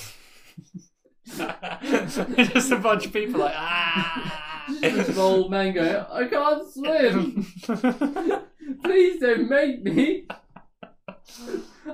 [1.82, 4.64] Just a bunch of people like, ah!
[4.80, 7.46] Just an old man going, I can't swim.
[8.82, 10.26] Please don't make me.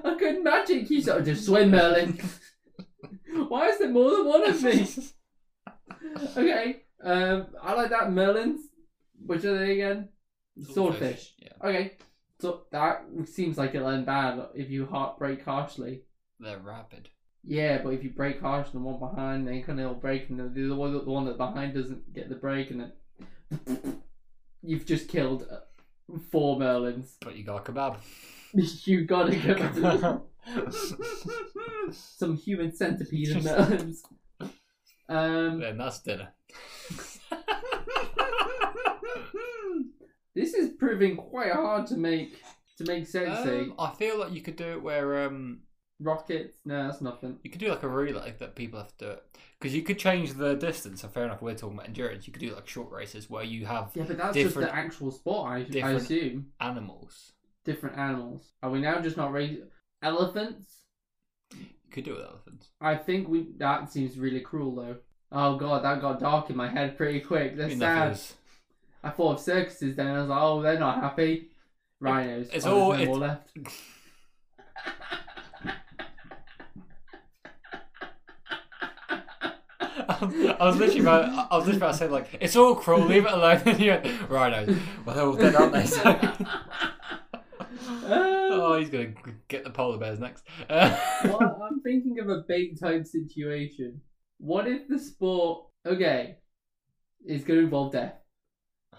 [0.04, 1.02] I could magic you.
[1.02, 2.20] So just swim, Merlin.
[3.48, 4.86] Why is there more than one of me?
[6.36, 6.82] Okay.
[7.02, 8.08] Um, I like that.
[8.10, 8.60] Merlins.
[9.24, 10.08] Which are they again?
[10.72, 11.34] Swordfish.
[11.38, 11.92] Yeah, Okay.
[12.40, 16.02] So that seems like it'll end bad if you heart break harshly.
[16.40, 17.08] they're rapid.
[17.42, 20.28] Yeah, but if you break harsh and the one behind, then kind of it'll break,
[20.30, 22.80] and the, the one the one that behind doesn't get the break, and
[23.60, 24.02] then
[24.62, 27.12] you've just killed uh, four Merlins.
[27.20, 27.98] But you got a kebab.
[28.86, 30.22] you got a go
[31.92, 33.98] some human centipede of Merlins.
[35.08, 36.32] Um, then that's dinner.
[40.34, 42.42] this is proving quite hard to make
[42.78, 43.46] to make sense.
[43.46, 43.60] eh?
[43.60, 45.60] Um, I feel like you could do it where um
[46.00, 46.56] Rockets?
[46.64, 47.38] No, that's nothing.
[47.44, 49.22] you could do like a relay that people have to do it
[49.60, 51.02] because you could change the distance.
[51.02, 52.26] So fair enough, we're talking about endurance.
[52.26, 54.76] You could do like short races where you have Yeah, but that's Different- just the
[54.76, 55.50] actual sport.
[55.50, 57.32] I, I different- assume animals.
[57.64, 58.52] different animals.
[58.62, 59.68] Are we now just not raising
[60.04, 60.70] elephants?
[61.52, 62.68] You could do it with elephants.
[62.80, 63.48] I think we.
[63.58, 64.96] That seems really cruel, though.
[65.32, 67.56] Oh god, that got dark in my head pretty quick.
[67.56, 68.12] That's I mean, sad.
[68.12, 68.34] is-
[69.02, 70.06] I thought of circuses then.
[70.06, 71.48] I was like, oh, they're not happy.
[72.00, 72.48] Rhinos.
[72.52, 73.48] It's oh, all- no it's- more left.
[80.06, 83.00] Um, I was literally about, I was literally about to say like it's all cruel,
[83.06, 83.62] leave it alone.
[83.64, 84.76] Went, Rhinos.
[85.04, 85.86] Well, they're all dead, aren't they?
[85.86, 86.18] So-
[88.64, 89.14] oh, he's gonna
[89.48, 90.44] get the polar bears next.
[90.68, 94.00] Uh, well, I'm thinking of a bait time situation.
[94.38, 96.38] What if the sport, okay,
[97.26, 98.14] is to involve death?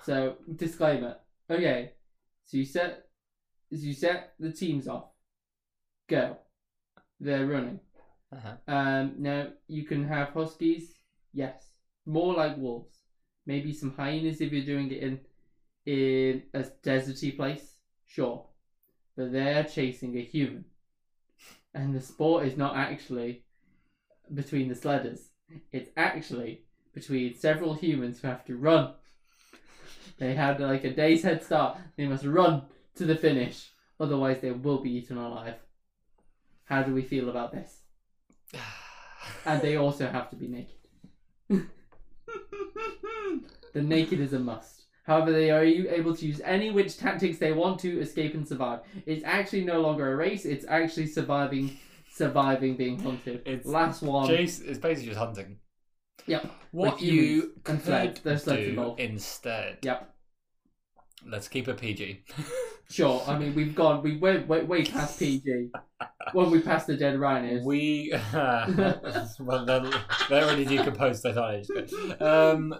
[0.03, 1.17] So disclaimer.
[1.49, 1.91] Okay,
[2.45, 3.05] so you set,
[3.73, 5.05] so you set the teams off.
[6.07, 6.37] Go.
[7.19, 7.79] They're running.
[8.31, 8.57] uh-huh.
[8.67, 10.93] Um, now you can have huskies.
[11.33, 11.71] Yes,
[12.05, 12.99] more like wolves.
[13.45, 15.19] Maybe some hyenas if you're doing it in
[15.85, 17.77] in a deserty place.
[18.05, 18.45] Sure,
[19.15, 20.65] but they're chasing a human,
[21.73, 23.43] and the sport is not actually
[24.33, 25.27] between the sledders.
[25.71, 28.93] It's actually between several humans who have to run.
[30.17, 31.77] They had like a day's head start.
[31.97, 32.63] They must run
[32.95, 35.55] to the finish, otherwise they will be eaten alive.
[36.65, 37.81] How do we feel about this?
[39.43, 40.75] And they also have to be naked.
[43.73, 44.74] the naked is a must.
[45.05, 48.79] However, they are able to use any witch tactics they want to escape and survive.
[49.05, 50.45] It's actually no longer a race.
[50.45, 51.77] It's actually surviving,
[52.11, 53.43] surviving being hunted.
[53.45, 54.27] It's Last one.
[54.27, 55.57] Jace is basically just hunting.
[56.25, 56.51] Yep.
[56.71, 58.43] What you humans could sleds.
[58.45, 58.99] Do involved.
[58.99, 59.77] instead?
[59.83, 60.11] Yep.
[61.27, 62.23] Let's keep it PG.
[62.89, 63.23] Sure.
[63.27, 64.03] I mean, we've gone.
[64.03, 65.71] We went way, way past PG.
[66.33, 67.65] when we passed the dead rhinos.
[67.65, 69.89] We well, they're,
[70.29, 71.25] they're already decomposed.
[71.25, 72.21] Aged good.
[72.21, 72.75] Um,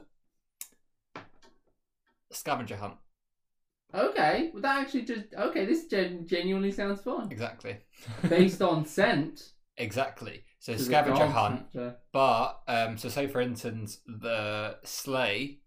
[2.35, 2.95] scavenger hunt.
[3.93, 4.49] Okay.
[4.53, 5.65] Well, that actually just okay.
[5.65, 7.31] This gen- genuinely sounds fun.
[7.31, 7.77] Exactly.
[8.29, 9.51] Based on scent.
[9.77, 10.43] Exactly.
[10.59, 11.95] So scavenger hunt, factor.
[12.11, 15.59] but um, so say for instance the sleigh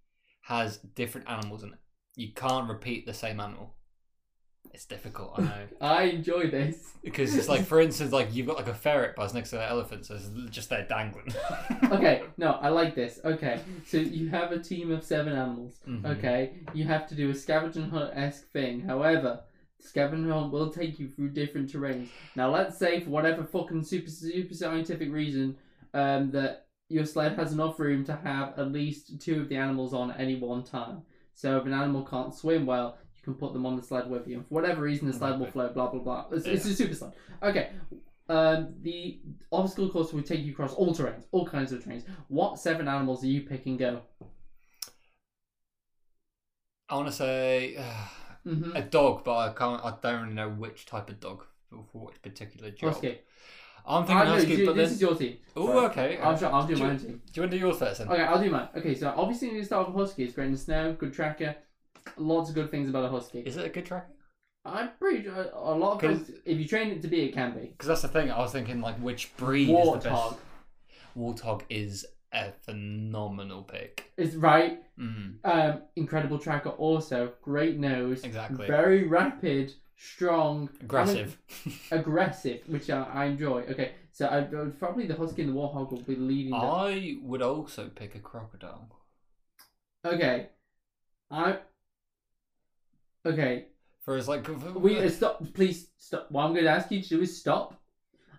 [0.43, 1.79] has different animals in it.
[2.17, 3.77] You can't repeat the same animal.
[4.75, 5.67] It's difficult, I know.
[5.81, 6.93] I enjoy this.
[7.03, 9.69] Because it's like, for instance, like you've got like a ferret buzz next to the
[9.69, 11.33] elephant, so it's just there dangling.
[11.93, 13.19] Okay, no, I like this.
[13.25, 15.81] Okay, so you have a team of seven animals.
[15.89, 16.05] Mhm.
[16.19, 18.81] Okay, you have to do a scavenger hunt esque thing.
[18.81, 19.41] However,
[19.81, 22.09] Scavenger hunt will take you through different terrains.
[22.35, 25.57] Now, let's say for whatever fucking super super scientific reason,
[25.95, 29.95] um, that your sled has enough room to have at least two of the animals
[29.95, 31.03] on at any one time.
[31.35, 34.37] So if an animal can't swim well, can put them on the sled with you.
[34.39, 35.75] And for whatever reason, the sled will float.
[35.75, 36.25] Blah blah blah.
[36.33, 37.13] It's, it's a super sled.
[37.43, 37.71] Okay.
[38.31, 39.21] Um, the
[39.53, 42.05] obstacle course will take you across all terrains, all kinds of terrains.
[42.29, 43.77] What seven animals are you picking?
[43.77, 44.03] Go.
[46.89, 47.77] I want to say
[48.47, 48.77] Mm-hmm.
[48.77, 49.85] a dog, but I can't.
[49.85, 51.45] I don't really know which type of dog
[51.93, 52.93] for, which particular job.
[52.95, 53.19] Husky.
[53.85, 54.95] I'm thinking husky, you- but this then.
[54.95, 55.37] is your team.
[55.57, 56.19] Oh, okay.
[56.19, 56.99] I'll, I'll do Do team.
[56.99, 58.09] Do you want to do yours first then?
[58.09, 58.69] Okay, I'll do mine.
[58.77, 60.25] Okay, so obviously you need to start with Husky.
[60.25, 61.57] It's great in the snow, good tracker.
[62.17, 63.41] Lots of good things about a Husky.
[63.41, 64.13] Is it a good tracker?
[64.65, 67.33] I'm pretty sure a lot of 'Cause- things, if you train it to be, it
[67.33, 67.67] can be.
[67.67, 68.31] Because that's the thing.
[68.31, 70.07] I was thinking like which breed is the best.
[70.07, 70.37] Warthog.
[71.17, 74.13] Warthog is a phenomenal pick.
[74.17, 74.83] Is right.
[74.99, 77.33] Mm, Um, incredible tracker also.
[77.43, 78.25] Great nose.
[78.25, 78.67] exactly.
[78.67, 80.69] Very rapid, strong.
[80.81, 81.39] Aggressive.
[81.91, 83.63] Aggressive, which I, I enjoy.
[83.63, 84.43] Okay, so I,
[84.79, 86.53] probably the Husky and the Warthog will be leading.
[86.55, 88.89] I would also pick a crocodile.
[90.05, 90.49] Okay.
[91.31, 91.59] I.
[93.29, 93.67] Okay,
[94.01, 95.43] For as like We uh, stop.
[95.55, 96.31] Please stop.
[96.31, 97.79] What I'm going to ask you to do is stop.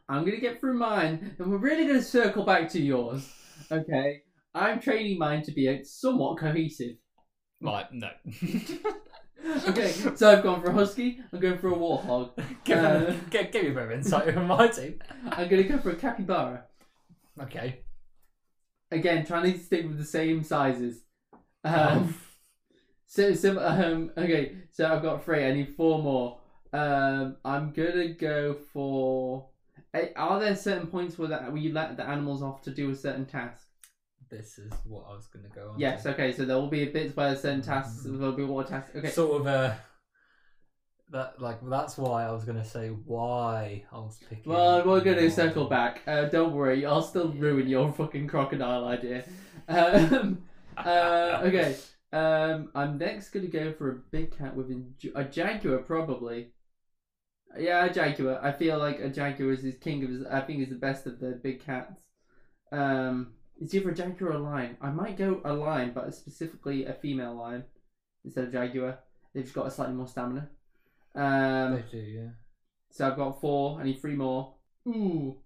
[0.07, 3.31] I'm going to get through mine, and we're really going to circle back to yours.
[3.71, 4.23] Okay.
[4.55, 6.95] I'm training mine to be a somewhat cohesive.
[7.61, 8.09] Right, no.
[9.69, 11.21] Okay, so I've gone for a husky.
[11.31, 12.31] I'm going for a warthog.
[12.65, 14.99] give, Uh, me, give, give me a bit of insight on my team.
[15.31, 16.65] I'm going to go for a capybara.
[17.41, 17.79] Okay.
[18.91, 21.03] Again, trying to stick with the same sizes.
[21.63, 22.15] Um,
[23.09, 25.43] so, so um, okay, so I've got three.
[25.45, 26.37] I need four more.
[26.71, 29.47] Um, I'm gonna go for.
[29.95, 32.91] eh, Are there certain points where that where you let the animals off to do
[32.91, 33.65] a certain task?
[34.29, 35.79] This is what I was to go on.
[35.79, 36.05] Yes.
[36.05, 36.31] Okay.
[36.33, 38.95] So there will be bits where certain tasks there will be water tasks.
[38.95, 39.09] Okay.
[39.09, 39.73] Sort of uh
[41.11, 44.51] that like that's why I was gonna say why I was picking.
[44.51, 45.31] Well, we're gonna one.
[45.31, 46.01] circle back.
[46.05, 49.23] Uh, don't worry, I'll still ruin your fucking crocodile idea.
[49.67, 50.41] Um,
[50.77, 51.75] uh, okay.
[52.11, 54.83] Um, I'm next gonna go for a big cat with a,
[55.15, 56.53] a jaguar, probably.
[57.57, 58.43] Yeah, a jaguar.
[58.43, 60.25] I feel like a jaguar is his king of his.
[60.25, 61.93] I think is the best of the big cats.
[62.71, 64.77] Um, it's either a jaguar or a lion.
[64.81, 67.63] I might go a lion, but specifically a female lion
[68.23, 68.99] instead of jaguar.
[69.33, 70.49] They've just got a slightly more stamina.
[71.15, 72.29] Um, They do, yeah.
[72.91, 73.79] so I've got four.
[73.79, 74.55] I need three more.
[74.87, 75.37] Ooh.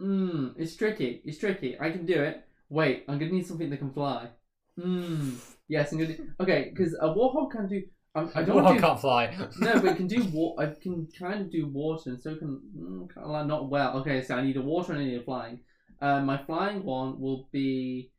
[0.00, 0.54] Mmm.
[0.58, 1.22] It's tricky.
[1.24, 1.78] It's tricky.
[1.80, 2.44] I can do it.
[2.68, 4.28] Wait, I'm gonna need something that can fly.
[4.78, 5.34] Mmm.
[5.68, 6.16] Yes, I'm gonna.
[6.16, 6.28] Do...
[6.40, 7.82] Okay, because a warthog can do.
[8.14, 8.80] Um, I don't I to.
[8.80, 9.36] can't fly.
[9.58, 10.24] No, but it can do.
[10.32, 13.68] Wa- I can kind of do water, and so can mm, kind of like not
[13.68, 13.98] well.
[13.98, 15.60] Okay, so I need a water and I need a flying.
[16.00, 18.10] Um, my flying one will be.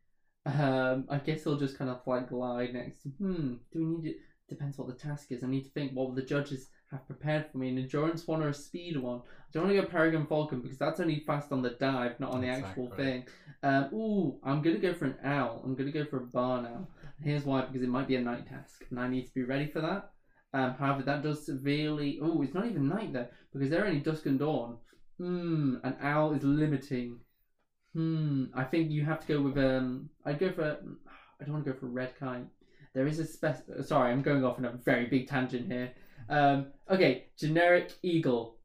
[0.46, 3.00] Um, I guess he'll just kind of like glide next.
[3.20, 3.56] Hmm.
[3.72, 4.18] Do we need it?
[4.50, 5.44] Depends what the task is.
[5.44, 7.70] I need to think what the judges have prepared for me.
[7.70, 9.20] An endurance one or a speed one.
[9.20, 12.32] I don't want to go Peregrine Falcon because that's only fast on the dive, not
[12.32, 13.26] on the actual thing.
[13.64, 15.62] Um, ooh, I'm gonna go for an owl.
[15.64, 16.88] I'm gonna go for a barn owl.
[17.22, 19.68] Here's why: because it might be a night task, and I need to be ready
[19.68, 20.12] for that.
[20.54, 22.20] Um, however, that does severely.
[22.22, 24.78] Oh, it's not even night though, because they're only dusk and dawn.
[25.18, 27.20] Hmm, an owl is limiting.
[27.94, 30.10] Hmm, I think you have to go with um.
[30.26, 30.78] I'd go for.
[31.40, 32.48] I don't want to go for red kite.
[32.94, 33.64] There is a spec.
[33.82, 35.92] Sorry, I'm going off on a very big tangent here.
[36.30, 38.58] Um, okay, generic eagle.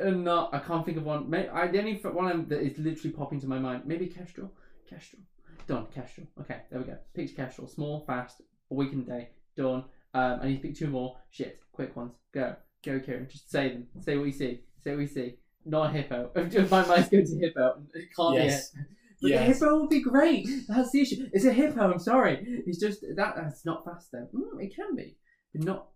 [0.00, 0.54] Uh, not.
[0.54, 1.28] I can't think of one.
[1.28, 3.82] May I the only one that is literally popping to my mind.
[3.86, 4.52] Maybe kestrel.
[4.88, 5.22] Kestrel.
[5.66, 5.86] Done.
[5.94, 6.26] Kestrel.
[6.40, 6.96] Okay, there we go.
[7.14, 7.66] Picked kestrel.
[7.68, 9.28] Small, fast, a week in a day.
[9.56, 9.84] Done.
[10.14, 11.16] Um, I need to pick two more.
[11.30, 12.12] Shit, quick ones.
[12.34, 13.28] Go, go, Kieran.
[13.30, 13.86] Just say them.
[14.00, 14.60] Say what you see.
[14.82, 15.36] Say what you see.
[15.64, 16.30] Not a hippo.
[16.70, 17.82] My mind's going to hippo.
[17.94, 18.70] It can't Yes.
[18.70, 18.80] be.
[18.80, 18.84] A,
[19.22, 19.38] but Yes.
[19.60, 20.48] the hippo would be great.
[20.68, 21.28] That's the issue.
[21.32, 21.92] It's a hippo.
[21.92, 22.44] I'm sorry.
[22.66, 24.26] It's just that that's not fast though.
[24.34, 25.16] Mm, it can be,
[25.54, 25.86] but not.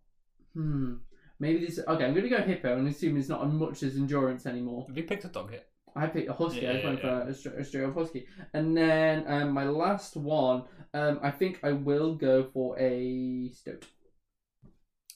[0.57, 0.95] Hmm.
[1.39, 1.79] Maybe this.
[1.87, 4.87] Okay, I'm gonna go hippo and assume it's not as much as endurance anymore.
[4.89, 5.69] Have you picked a dog yet?
[5.95, 6.67] I picked a husky.
[6.67, 7.25] I just Yeah, yeah.
[7.25, 8.27] for a, straight, a straight up husky.
[8.55, 10.65] And then um, my last one,
[10.95, 13.85] um, I think I will go for a stoat.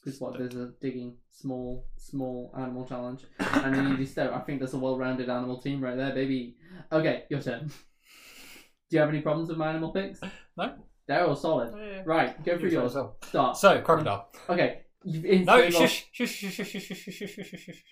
[0.05, 0.38] Because what?
[0.38, 4.33] There's a digging small, small animal challenge, and I need a stoat.
[4.33, 6.57] I think that's a well-rounded animal team right there, baby.
[6.92, 7.66] Okay, your turn.
[8.91, 10.20] Do you have any problems with my animal picks?
[10.57, 10.74] No.
[11.07, 11.74] They're all solid.
[12.07, 12.97] Right, go for You yours.
[13.22, 13.57] Start.
[13.57, 14.28] So, crocodile.
[14.49, 17.84] Okay, you've No, lost- shush, shush, shush, shush, shush, shush, shush, shush, shush, shush.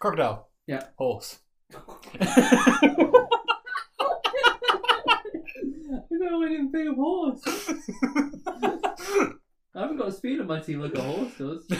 [0.00, 0.48] Crocodile.
[0.66, 0.84] Yeah.
[0.96, 1.38] Horse.
[6.10, 7.42] No, I didn't think of horse.
[9.74, 11.66] I haven't got a speed on my team like a horse does.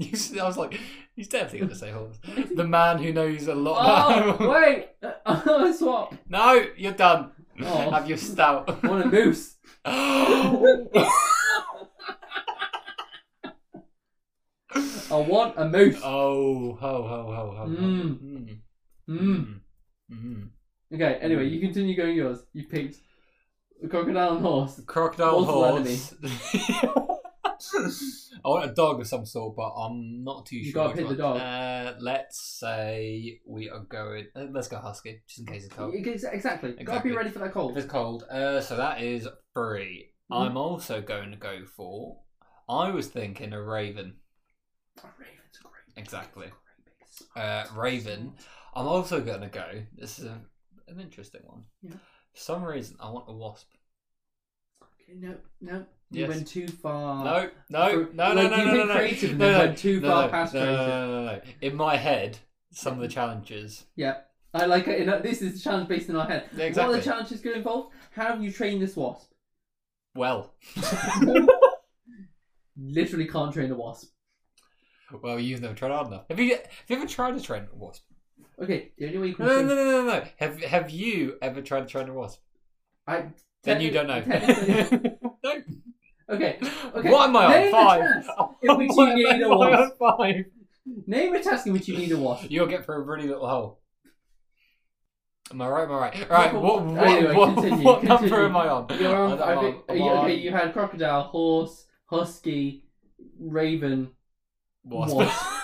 [0.00, 0.78] You s- I was like,
[1.16, 2.16] he's definitely going to say horse.
[2.54, 4.36] The man who knows a lot.
[4.40, 4.90] Oh, wait!
[5.26, 6.14] Uh, swap.
[6.28, 7.32] no, you're done.
[7.60, 7.90] Oh.
[7.90, 8.70] Have your stout.
[8.84, 9.56] I want a moose.
[14.74, 15.98] I want a moose.
[16.04, 17.56] Oh, ho, ho, ho, ho.
[17.56, 17.66] ho.
[17.66, 18.18] Mm.
[18.20, 18.58] Mm.
[19.08, 19.18] Mm.
[19.18, 19.60] Mm.
[20.12, 20.48] Mm.
[20.94, 22.38] Okay, anyway, you continue going yours.
[22.52, 22.96] You picked
[23.82, 24.80] a crocodile and horse.
[24.86, 26.14] Crocodile horse.
[28.44, 30.72] I want a dog of some sort, but I'm not too You sure.
[30.84, 31.38] gotta which pick the one.
[31.38, 31.40] dog.
[31.40, 34.26] Uh, let's say we are going.
[34.36, 35.94] Uh, let's go husky, just in case it's cold.
[35.96, 36.70] Ex- Exactly.
[36.70, 37.10] Gotta Exactly.
[37.10, 37.76] be ready for that If cold.
[37.76, 40.10] it's cold, uh, so that is three.
[40.30, 40.46] Mhm.
[40.46, 42.20] I'm also going to go for.
[42.68, 44.16] I was thinking a raven.
[45.18, 45.96] Raven's great.
[45.96, 46.48] Exactly.
[47.36, 48.32] Uh, raven.
[48.74, 49.82] I'm also going to go.
[49.96, 50.38] This is a,
[50.88, 51.64] an interesting one.
[51.82, 51.92] Yeah.
[52.32, 53.68] For some reason, I want a wasp.
[54.82, 55.84] Okay, no, no.
[56.10, 56.28] You Yes.
[56.28, 57.24] went too far.
[57.24, 60.00] No, no, for- no, no, like, no, you no, no, creative no, no, went too
[60.00, 60.86] no, far no, past no, creative.
[60.86, 61.40] No, no, no, no.
[61.60, 62.38] In my head,
[62.70, 63.84] some of the challenges.
[63.96, 64.18] Yeah.
[64.54, 65.22] I like it.
[65.22, 66.44] This is a challenge based in our head.
[66.52, 67.92] What are the challenges going to involve?
[68.12, 69.30] How have you trained this wasp?
[70.14, 70.54] Well,
[72.76, 74.12] Literally can't train a wasp.
[75.22, 76.24] Well, you've never tried hard enough.
[76.28, 76.54] Have you?
[76.56, 78.04] Have you ever tried to train a wasp?
[78.60, 80.24] Okay, the only way you can No, no, no, no, no, no.
[80.38, 82.40] Have Have you ever tried to train a wasp?
[83.06, 83.26] I,
[83.62, 84.20] Then you don't know.
[85.44, 85.52] no.
[86.30, 86.58] okay,
[86.94, 87.52] Okay, What am I on?
[87.52, 88.00] a Five.
[88.26, 88.30] task
[88.62, 89.98] in which you What am need a I on wasp.
[89.98, 90.44] Five.
[91.06, 92.50] name a task in which you need a wasp.
[92.50, 93.80] You'll get through a really little hole.
[95.50, 95.84] Am I right?
[95.84, 96.28] Am I right?
[96.30, 96.54] Right.
[96.54, 98.28] What- What, anyway, what, continue, what continue.
[98.30, 98.86] number am I on?
[99.00, 99.40] You're on.
[99.40, 102.84] I on- think, I'm you, on okay, you had crocodile, horse, husky,
[103.40, 104.10] raven.
[104.88, 105.34] Wasp.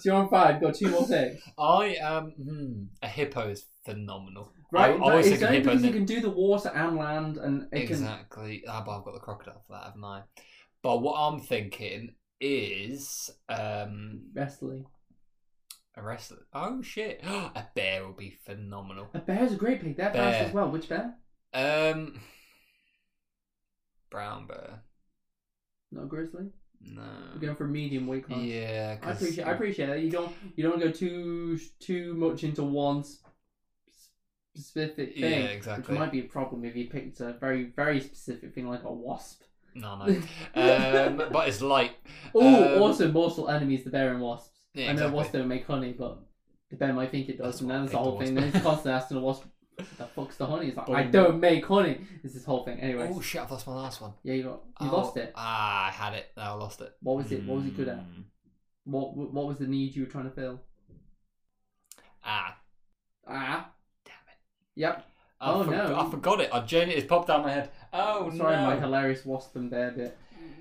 [0.00, 0.60] So you're on five.
[0.60, 1.42] Got two more picks.
[1.58, 2.30] I am.
[2.30, 4.52] Hmm, a hippo is phenomenal.
[4.70, 5.70] Right, I, was it's only hippo.
[5.70, 7.96] because you can do the water and land, and it can.
[7.96, 8.62] Exactly.
[8.68, 10.22] Ah, but I've got the crocodile for that, haven't I?
[10.84, 14.86] But what I'm thinking is um Wrestling.
[15.96, 16.46] a wrestler.
[16.52, 17.20] Oh shit!
[17.24, 19.08] a bear would be phenomenal.
[19.14, 19.96] A bear's a great pick.
[19.96, 20.32] They're Bear.
[20.32, 20.70] fast as well.
[20.70, 21.14] Which bear?
[21.52, 22.20] Um,
[24.12, 24.82] brown bear.
[25.90, 26.50] Not a grizzly.
[26.80, 27.02] No.
[27.34, 28.40] We're going for medium weight class.
[28.40, 29.44] Yeah, I appreciate.
[29.46, 30.00] I appreciate that.
[30.00, 30.32] You don't.
[30.56, 33.04] You don't go too too much into one
[34.54, 35.92] specific Yeah, thing, exactly.
[35.92, 38.92] which might be a problem if you picked a very very specific thing like a
[38.92, 39.42] wasp.
[39.74, 40.04] No, no.
[40.54, 41.92] um, but it's light.
[42.34, 44.58] Oh, Um, also mortal enemies the bear and wasps.
[44.74, 45.16] Yeah, I know exactly.
[45.16, 46.18] wasps don't make honey, but
[46.70, 48.34] the bear might think it does, That's and why I then that's the whole thing.
[48.34, 49.44] Then he's constantly asking the wasp,
[49.78, 52.78] "The fuck's the honey?" It's like, "I don't make honey." It's this whole thing.
[52.80, 53.08] Anyway.
[53.12, 53.40] Oh shit!
[53.40, 54.12] I've lost my last one.
[54.22, 55.32] yeah, you got you Oh, lost it.
[55.34, 56.26] Ah, I had it.
[56.36, 56.92] No, I lost it.
[57.00, 57.44] What was it?
[57.44, 57.98] What was it good at?
[57.98, 58.24] Mm.
[58.84, 60.60] What what was the need you were trying to fill?
[62.24, 62.58] Ah,
[63.26, 63.70] Ah,
[64.04, 64.38] damn it.
[64.74, 65.06] yep.
[65.40, 65.96] I Oh, for- no.
[66.00, 66.50] I forgot it.
[66.52, 67.70] I genuinely it's popped down my head.
[67.92, 68.36] Oh no.
[68.38, 68.62] Sorry, no!
[68.66, 70.16] my hilarious wasp and bear bit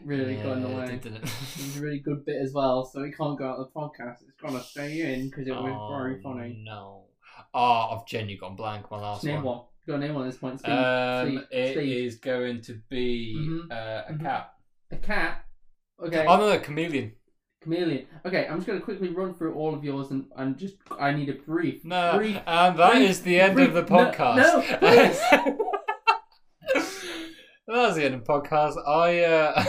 [0.06, 0.86] really yeah, got in the it way.
[0.98, 1.24] did, it?
[1.24, 4.18] It's a really good bit as well, so it can't go out of the podcast.
[4.28, 6.62] It's gonna stay in because it was very Oh, funny.
[6.64, 7.06] No.
[7.60, 8.90] Oh, I've genuinely gone blank.
[8.92, 9.58] My last name one.
[9.58, 9.62] one.
[9.88, 10.60] Go name one at this point.
[10.60, 10.74] Steve.
[10.74, 11.42] Um, Steve.
[11.52, 12.22] it is Steve.
[12.22, 13.72] going to be Mhm.
[13.72, 14.22] uh, a Mhm.
[14.22, 14.54] cat.
[14.92, 15.46] A cat.
[16.06, 16.26] Okay.
[16.28, 17.14] Oh no, no, chameleon.
[17.64, 18.06] Chameleon.
[18.26, 21.30] Okay, I'm just gonna quickly run through all of yours and, and just I need
[21.30, 21.84] a brief.
[21.84, 22.40] No, Brief.
[22.46, 24.36] and that is brief- the end brief- of the no- podcast.
[24.38, 25.20] no, please.
[27.68, 28.76] that was the end of the podcast.
[28.88, 29.64] I uh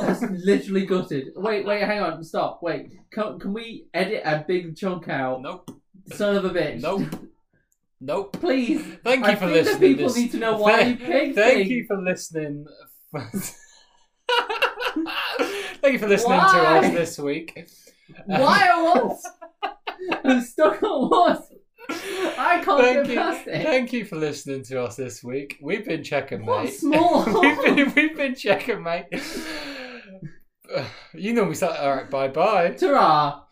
[0.00, 1.28] That's literally gutted.
[1.36, 2.60] Wait, wait, hang on, stop.
[2.62, 5.42] Wait, can, can we edit a big chunk out?
[5.42, 5.70] Nope.
[6.12, 6.80] Son of a bitch.
[6.82, 7.02] Nope.
[8.00, 8.36] Nope.
[8.40, 8.82] Please.
[9.02, 9.80] Thank you I for think listening.
[9.80, 11.70] The people this- need to know why you picked Thank things.
[11.70, 12.66] you for listening.
[15.80, 17.68] Thank you for listening to us this week.
[18.26, 19.26] Why a wasp?
[20.24, 21.52] I'm stuck on wasp.
[21.88, 23.62] I can't Thank get you, past it.
[23.62, 25.58] thank you for listening to us this week.
[25.62, 26.74] We've been checking, What mate.
[26.74, 29.06] small we've been we've been checking, mate.
[31.14, 31.78] You know we start.
[31.78, 32.70] All right, bye bye.
[32.70, 33.43] Ta-ra!